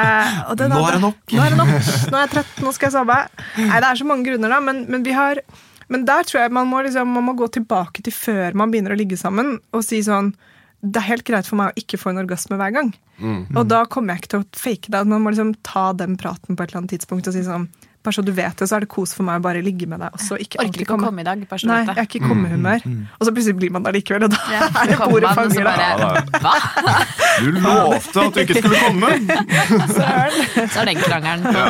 [0.68, 1.24] Nå er det nok!
[1.32, 1.72] Nå er det nok,
[2.12, 3.18] nå er jeg trøtt, nå skal jeg sove.
[3.56, 5.40] Nei, det er så mange grunner, da, men, men vi har
[5.88, 8.92] men der tror jeg man må, liksom, man må gå tilbake til før man begynner
[8.92, 10.34] å ligge sammen, og si sånn
[10.80, 12.92] det er helt greit for meg å ikke få en orgasme hver gang.
[13.18, 13.48] Mm.
[13.56, 15.02] Og da kommer jeg ikke til å fake det.
[15.10, 17.66] Man må liksom ta den praten på et eller annet tidspunkt og si sånn
[18.08, 19.98] bare så du vet det, så er det kos for meg å bare ligge med
[20.00, 20.14] deg.
[20.14, 21.40] Også, ikke Orker ikke å komme i dag.
[21.66, 22.84] Nei, jeg er ikke i kommehumør.
[22.86, 23.16] Mm, mm, mm.
[23.18, 25.68] Og så plutselig blir man der likevel, og da ja, er det bordet fanger.
[25.68, 26.30] deg.
[26.44, 26.54] Hva?
[27.42, 29.10] Du lovte at du ikke skulle komme!
[29.98, 30.38] Søren.
[30.56, 31.60] Så er den krangelen.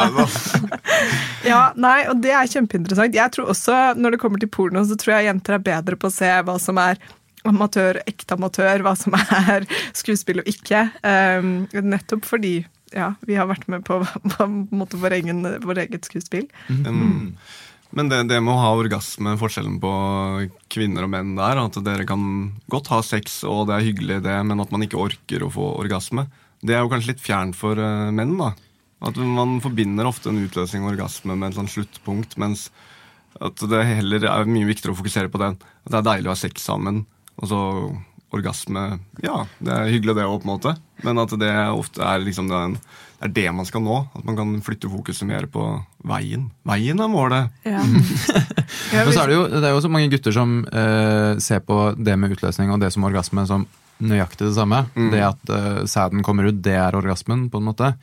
[1.48, 3.16] Ja, nei, og det er kjempeinteressant.
[3.18, 6.12] Jeg tror også, når det kommer til porno, så tror jeg jenter er bedre på
[6.12, 7.00] å se hva som er
[7.46, 10.88] amatør, ekte amatør, hva som er skuespill og ikke.
[11.04, 12.60] Um, nettopp fordi
[12.94, 16.48] ja, vi har vært med på, på, på vår, egen, vår, eget skuespill.
[16.68, 17.34] Mm.
[17.96, 19.92] Men det, det, med å ha orgasme, forskjellen på
[20.72, 22.22] kvinner og menn der, at dere kan
[22.72, 25.70] godt ha sex, og det er hyggelig, det, men at man ikke orker å få
[25.80, 26.26] orgasme,
[26.64, 28.36] det er jo kanskje litt fjernt for uh, menn.
[28.40, 28.52] da.
[29.04, 32.68] At Man forbinder ofte en utløsning og orgasme med en sånt sluttpunkt, mens
[33.44, 35.58] at det heller er mye viktigere å fokusere på den.
[35.86, 37.04] At det er deilig å ha sex sammen.
[37.38, 37.60] Og så
[38.34, 40.74] orgasme Ja, det er hyggelig det òg, på en måte.
[41.06, 42.76] Men at det ofte er liksom den,
[43.18, 44.02] det er det man skal nå.
[44.18, 45.64] At man kan flytte fokuset mer på
[46.08, 46.48] veien.
[46.68, 47.54] Veien er målet.
[47.64, 47.82] Ja.
[48.92, 51.80] Men så er det, jo, det er jo så mange gutter som eh, ser på
[51.96, 53.66] det med utløsning og det som orgasme som
[53.98, 54.84] nøyaktig det samme.
[54.94, 55.10] Mm.
[55.14, 57.94] Det at eh, sæden kommer ut, det er orgasmen, på en måte.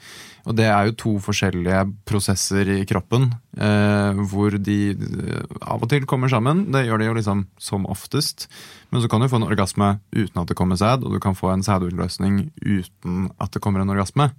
[0.45, 5.89] Og det er jo to forskjellige prosesser i kroppen eh, hvor de eh, av og
[5.89, 6.67] til kommer sammen.
[6.73, 8.45] Det gjør de jo liksom som oftest.
[8.93, 11.35] Men så kan du få en orgasme uten at det kommer sæd, og du kan
[11.35, 14.29] få en sædutløsning uten at det kommer en orgasme.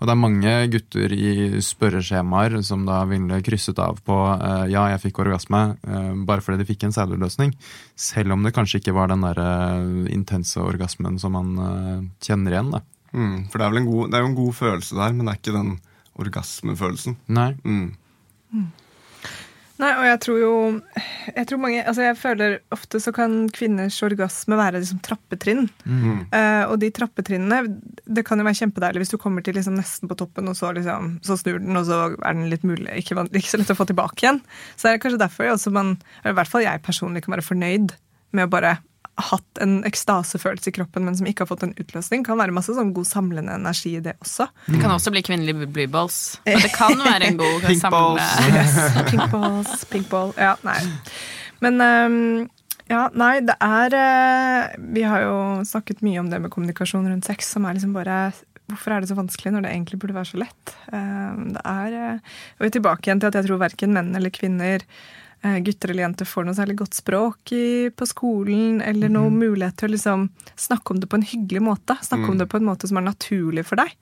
[0.00, 4.88] Og det er mange gutter i spørreskjemaer som da ville krysset av på eh, ja,
[4.94, 7.52] jeg fikk orgasme eh, bare fordi de fikk en sædutløsning.
[7.94, 12.56] Selv om det kanskje ikke var den der eh, intense orgasmen som man eh, kjenner
[12.56, 12.72] igjen.
[12.78, 12.82] da.
[13.12, 15.40] Mm, for det er, god, det er, jo en god følelse der, men det er
[15.40, 15.72] ikke den
[16.20, 17.16] orgasmefølelsen.
[17.32, 17.50] Nei.
[17.64, 17.88] Mm.
[18.54, 18.68] Mm.
[19.80, 20.54] Nei, og jeg tror jo
[21.30, 25.68] Jeg tror mange, altså jeg føler ofte så kan kvinners orgasme være liksom trappetrinn.
[25.84, 26.26] Mm.
[26.34, 27.62] Uh, og de trappetrinnene
[28.04, 30.74] Det kan jo være kjempedeilig hvis du kommer til liksom nesten på toppen, og så,
[30.76, 33.78] liksom, så snur den, og så er den litt mulig, ikke, ikke, så lett å
[33.78, 34.42] få tilbake igjen.
[34.74, 35.96] Så det er kanskje derfor også man,
[36.26, 37.96] i hvert fall jeg personlig kan være fornøyd
[38.36, 38.76] med å bare
[39.26, 42.74] hatt en ekstasefølelse i kroppen, men som ikke har fått en utløsning, kan være masse
[42.76, 44.48] sånn god samlende energi i det også.
[44.66, 46.40] Det kan også bli kvinnelige blueballs.
[46.46, 48.28] Men det kan være en god pink samle...
[48.60, 48.78] Yes.
[49.10, 50.32] Pink balls, pink ball.
[50.40, 50.78] Ja, nei.
[51.64, 52.16] Men um,
[52.90, 55.34] ja, nei, det er uh, Vi har jo
[55.68, 58.30] snakket mye om det med kommunikasjon rundt sex, som er liksom bare
[58.70, 60.74] Hvorfor er det så vanskelig når det egentlig burde være så lett?
[60.90, 64.14] Uh, det er uh, Og vi er tilbake igjen til at jeg tror verken menn
[64.18, 69.08] eller kvinner Eh, gutter eller jenter får noe særlig godt språk i, på skolen, eller
[69.08, 69.38] noen mm.
[69.40, 71.96] mulighet til å liksom snakke om det på en hyggelig måte.
[72.04, 72.34] Snakke mm.
[72.34, 73.94] om det på en måte som er naturlig for deg.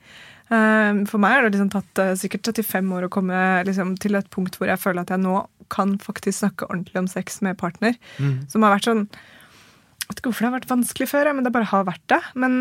[0.48, 4.16] Uh, for meg har det liksom tatt uh, sikkert 35 år å komme liksom, til
[4.16, 7.58] et punkt hvor jeg føler at jeg nå kan faktisk snakke ordentlig om sex med
[7.60, 7.98] partner.
[8.16, 8.46] Mm.
[8.48, 11.52] Som har vært sånn Jeg vet ikke hvorfor det har vært vanskelig før, men det
[11.52, 12.20] bare har vært det.
[12.40, 12.54] Men,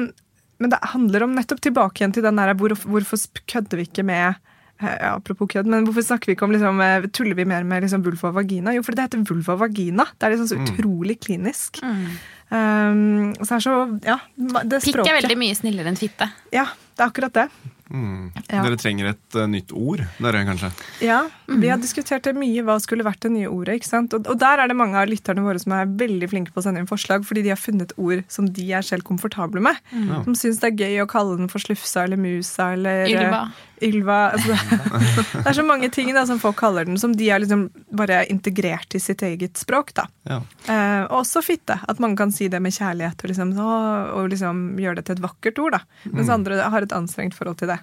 [0.59, 4.05] men det handler om nettopp tilbake igjen til den der hvor, hvorfor kødder vi ikke
[4.05, 4.35] med
[4.77, 7.85] ja, apropos kødd, men hvorfor snakker vi ikke om liksom, eh, Tuller vi mer med
[7.85, 8.73] liksom, vulva og vagina?
[8.75, 10.05] Jo, fordi det heter vulva og vagina.
[10.13, 10.67] Det er liksom så mm.
[10.67, 11.81] utrolig klinisk.
[11.81, 12.03] Mm.
[12.47, 13.73] Um, så er så,
[14.05, 16.29] ja, det Pikk er veldig mye snillere enn fitte.
[16.53, 17.47] Ja, det er akkurat det.
[17.89, 18.31] Mm.
[18.49, 18.63] Ja.
[18.65, 20.71] Dere trenger et uh, nytt ord, dere kanskje?
[21.05, 21.59] Ja, mm.
[21.61, 23.79] vi har diskutert det mye hva skulle vært det nye ordet.
[23.79, 24.15] ikke sant?
[24.17, 26.67] Og, og, der er det mange av lytterne våre som er veldig flinke på å
[26.67, 29.79] sende inn forslag, fordi de har funnet ord som de er selv komfortable med.
[29.91, 30.11] Mm.
[30.27, 33.47] Som syns det er gøy å kalle den for slufsa eller musa eller Ylva.
[33.81, 34.17] Ylva.
[34.33, 34.57] Altså,
[35.43, 38.23] det er så mange ting da, som folk kaller den, som de har liksom bare
[38.31, 39.93] integrert i sitt eget språk.
[39.97, 40.07] da.
[40.27, 40.41] Ja.
[40.67, 41.79] Eh, også fitte.
[41.87, 43.73] At mange kan si det med kjærlighet og liksom, å,
[44.17, 45.77] og liksom gjøre det til et vakkert ord.
[45.77, 46.09] da.
[46.09, 46.35] Mens mm.
[46.39, 47.76] andre har et anstrengt forhold til det.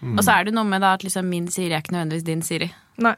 [0.00, 0.14] Mm.
[0.16, 2.44] Og så er det noe med da at liksom min Siri er ikke nødvendigvis din
[2.46, 2.70] Siri.
[3.02, 3.16] Nei.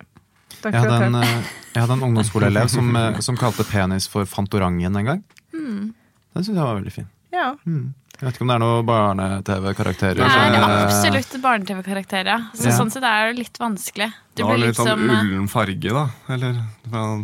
[0.61, 4.97] Jeg hadde, en, eh, jeg hadde en ungdomsskoleelev som, eh, som, kalte penis for Fantorangen
[4.97, 5.25] en gang.
[5.55, 5.95] Mm.
[6.35, 7.09] Den syns jeg var veldig fin.
[7.33, 7.55] Ja.
[7.65, 7.95] Mm.
[8.21, 10.19] Jeg vet ikke om det er noen barne-TV-karakterer?
[10.21, 12.43] Det er absolutt barne-TV-karakterer.
[12.53, 12.75] Så ja.
[12.77, 14.11] Sånn sett er det litt vanskelig.
[14.37, 16.03] Det var litt sånn eh, ullen farge, da.
[16.35, 16.59] Eller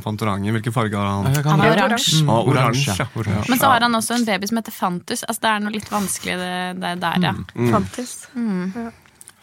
[0.01, 0.57] Fantorangen.
[0.57, 1.37] Hvilken farge har han?
[1.45, 2.23] Han er oransje.
[2.25, 2.33] Mm.
[2.33, 2.97] Ah, oransje.
[2.97, 3.09] Ja.
[3.13, 3.51] oransje.
[3.53, 5.27] Men så har han også en baby som heter Fantus.
[5.27, 7.35] Altså Det er noe litt vanskelig det, det der, ja.
[7.53, 7.69] Mm.
[7.75, 8.15] Fantus.
[8.33, 8.63] Mm.
[8.73, 8.89] Ja.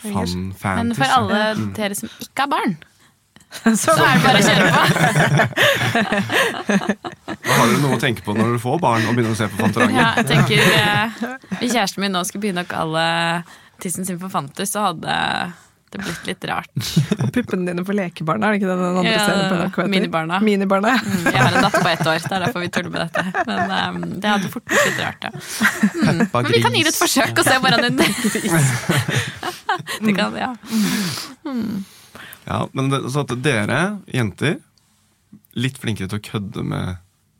[0.03, 1.43] Fan, Men for alle
[1.77, 2.73] dere som ikke har barn,
[3.77, 4.81] så er det bare å kjøre på.
[7.43, 9.47] Da har dere noe å tenke på når dere får barn og begynner å se
[9.51, 9.99] på Fantorangen.
[9.99, 11.07] Ja, jeg tenker eh,
[11.59, 13.03] Hvis kjæresten min nå skulle begynne å kalle
[13.83, 15.13] tissen sin for Fantus, så hadde
[15.93, 16.87] det blitt litt rart.
[17.19, 19.77] Og puppene dine for lekebarna, er det ikke det den andre ja, scenen på NRK?
[19.93, 20.35] Minibarna.
[20.43, 20.93] minibarna.
[20.99, 23.21] Mm, jeg har en datter på ett år, det er derfor vi tuller med dette.
[23.49, 25.31] Men um, det hadde fort blitt litt rart, ja.
[25.33, 25.37] Mm.
[26.33, 27.95] Men vi kan gi det et forsøk og se hvordan den
[30.05, 30.51] Det kan, ja.
[31.45, 31.83] Mm.
[32.43, 33.79] Ja, men det, så at dere,
[34.11, 34.59] jenter,
[35.57, 36.87] litt flinkere til å kødde med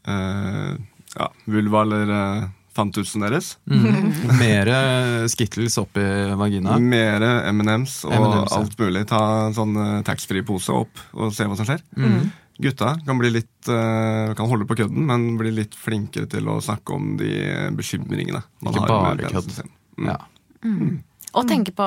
[0.08, 0.72] uh,
[1.18, 2.44] ja, vulva eller uh,
[2.76, 3.54] fantusen deres.
[3.70, 4.12] Mm.
[4.42, 4.78] Mere
[5.32, 6.04] Skittles oppi
[6.40, 6.78] vagina.
[6.82, 8.44] Mere M&M's og ja.
[8.58, 9.06] alt mulig.
[9.10, 11.84] Ta en sånn uh, taxfree-pose opp og se hva som skjer.
[11.98, 12.32] Mm.
[12.64, 16.60] Gutta kan, bli litt, uh, kan holde på kødden, men bli litt flinkere til å
[16.64, 17.34] snakke om de
[17.78, 19.18] bekymringene man Ikke har.
[19.18, 19.74] Ikke bare kødd.
[19.98, 20.12] Mm.
[20.12, 20.20] Ja.
[20.64, 20.94] Mm.
[21.34, 21.86] Og tenke på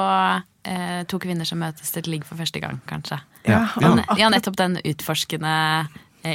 [0.67, 3.21] eh, to kvinner som møtes til et ligg for første gang, kanskje.
[3.47, 3.93] Ja, ja.
[4.19, 5.93] ja nettopp den utforskende eh,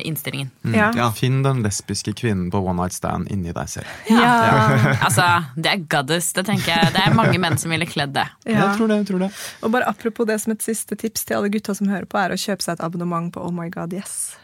[0.07, 0.51] innstillingen.
[0.63, 0.75] Mm.
[0.97, 1.07] Ja.
[1.15, 3.89] Finn den lesbiske kvinnen på one night stand inni deg selv.
[4.09, 4.31] Ja.
[5.05, 6.93] altså, det er goddess, det tenker jeg.
[6.95, 8.27] Det er mange menn som ville kledd det.
[8.45, 8.67] Ja.
[8.67, 9.31] Jeg tror det, jeg tror det.
[9.61, 12.33] Og bare apropos det som et siste tips til alle gutta som hører på, er
[12.33, 14.37] å kjøpe seg et abonnement på Oh My God Yes.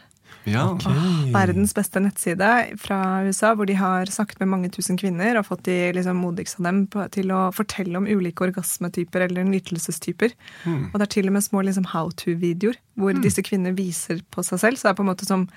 [0.48, 0.64] Ja.
[0.72, 1.30] Okay.
[1.34, 2.50] Verdens beste nettside
[2.80, 6.62] fra USA, hvor de har snakket med mange tusen kvinner og fått de liksom, modigste
[6.62, 10.34] av dem på, til å fortelle om ulike orgasmetyper eller nytelsestyper.
[10.64, 10.90] Mm.
[10.90, 13.24] Og det er til og med små liksom, how to-videoer hvor mm.
[13.24, 14.80] disse kvinnene viser på seg selv.
[14.80, 15.48] Så det er på en måte som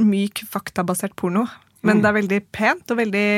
[0.00, 1.46] myk, faktabasert porno.
[1.80, 2.02] Men mm.
[2.02, 3.30] det er veldig pent og veldig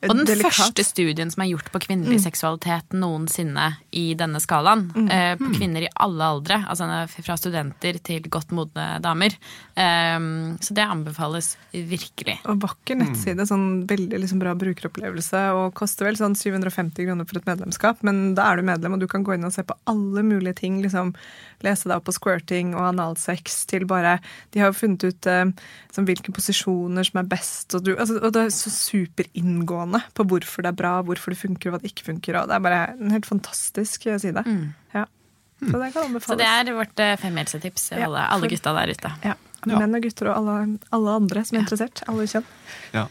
[0.00, 0.56] og den delikat.
[0.56, 2.24] første studien som er gjort på kvinnelig mm.
[2.24, 4.88] seksualitet noensinne i denne skalaen.
[5.10, 6.60] Eh, på kvinner i alle aldre.
[6.70, 6.86] Altså
[7.24, 9.34] fra studenter til godt modne damer.
[9.74, 10.18] Eh,
[10.60, 12.38] så det anbefales virkelig.
[12.50, 13.46] Og vakker nettside.
[13.48, 15.44] Sånn veldig liksom, bra brukeropplevelse.
[15.58, 18.04] Og koster vel sånn 750 kroner for et medlemskap.
[18.06, 20.60] Men da er du medlem, og du kan gå inn og se på alle mulige
[20.62, 20.80] ting.
[20.84, 21.14] liksom
[21.64, 24.16] Lese deg opp på squirting og analsex til bare
[24.54, 25.50] De har jo funnet ut eh,
[25.92, 27.74] sånn, hvilke posisjoner som er best.
[27.76, 31.40] Og, du, altså, og det er så superinngående på hvorfor det er bra, hvorfor det
[31.42, 32.40] funker og hva det ikke funker.
[32.40, 34.42] Og det er bare en helt fantastisk side.
[34.46, 34.72] Mm.
[34.94, 35.06] Ja.
[35.60, 36.26] Så det kan anbefales.
[36.26, 39.12] Så det er vårt uh, femhelsetips til alle, alle gutta der ute.
[39.24, 39.36] Ja.
[39.68, 42.02] Menn og gutter og alle, alle andre som er interessert.
[42.08, 42.46] Alle kjønn.
[42.96, 43.06] Ja.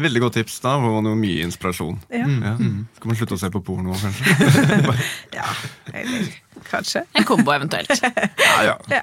[0.00, 0.60] Veldig godt tips.
[0.64, 1.98] Da får man jo mye inspirasjon.
[2.08, 2.24] Ja.
[2.24, 2.54] Ja.
[2.96, 4.94] Skal man slutte å se på porno, kanskje?
[5.38, 5.48] ja,
[5.92, 6.30] eller
[6.70, 7.02] kanskje.
[7.18, 7.92] En kombo eventuelt.
[8.68, 9.02] ja, ja.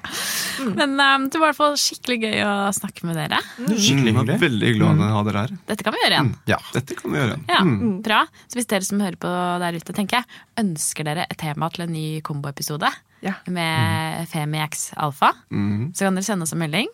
[0.63, 0.71] Mm.
[0.79, 3.41] Men um, det var i hvert fall skikkelig gøy å snakke med dere.
[3.59, 3.67] Mm.
[3.75, 4.37] Skikkelig hyggelig.
[4.45, 5.53] Veldig glad å ha dere her.
[5.69, 6.31] Dette kan vi gjøre igjen.
[6.49, 7.45] Ja, dette kan vi gjøre igjen.
[7.51, 7.93] Ja, mm.
[8.09, 8.23] Bra.
[8.47, 9.35] Så hvis dere som hører på
[9.65, 12.89] der ute, tenker jeg, ønsker dere et tema til en ny komboepisode
[13.25, 13.37] ja.
[13.45, 15.91] med Femiax Alfa, mm.
[15.93, 16.89] så kan dere sende oss en melding.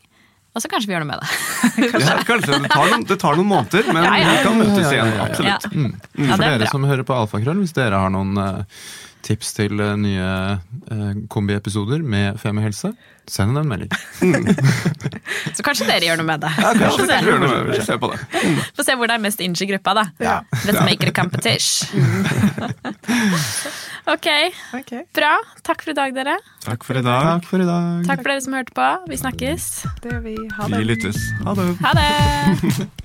[0.56, 1.30] Og så kanskje vi gjør noe med det.
[2.06, 4.30] ja, kanskje, det tar, noen, det tar, noen, måneder, men ja, ja.
[4.30, 5.10] vi kan møtes igjen.
[5.26, 5.66] Absolutt.
[5.74, 5.90] Mm.
[6.16, 6.30] Mm.
[6.30, 8.86] For dere som hører på Alfakrøll, hvis dere har noen uh,
[9.26, 10.30] tips til uh, nye
[10.92, 12.92] uh, kombiepisoder med Femi helse,
[13.28, 13.90] send en melding.
[15.58, 16.52] Så kanskje dere gjør noe med det.
[16.62, 17.80] Ja, kanskje dere gjør noe med det.
[17.80, 18.20] Vi ser på det.
[18.78, 20.06] Få se hvor det er mest inch i gruppa, da.
[20.68, 21.96] Let's make it a competition.
[24.06, 24.52] Okay.
[24.78, 24.92] ok.
[25.18, 25.32] Bra.
[25.66, 26.36] Takk for i dag, dere.
[26.62, 27.24] Takk for i dag.
[27.26, 28.04] Takk for i dag.
[28.06, 28.86] Takk for dere som hørte på.
[29.10, 29.66] Vi snakkes.
[30.04, 30.36] Det gjør vi.
[30.60, 30.78] Ha det.
[30.84, 31.18] Vi lyttes.
[31.42, 31.66] Ha det.
[31.82, 32.86] Ha det.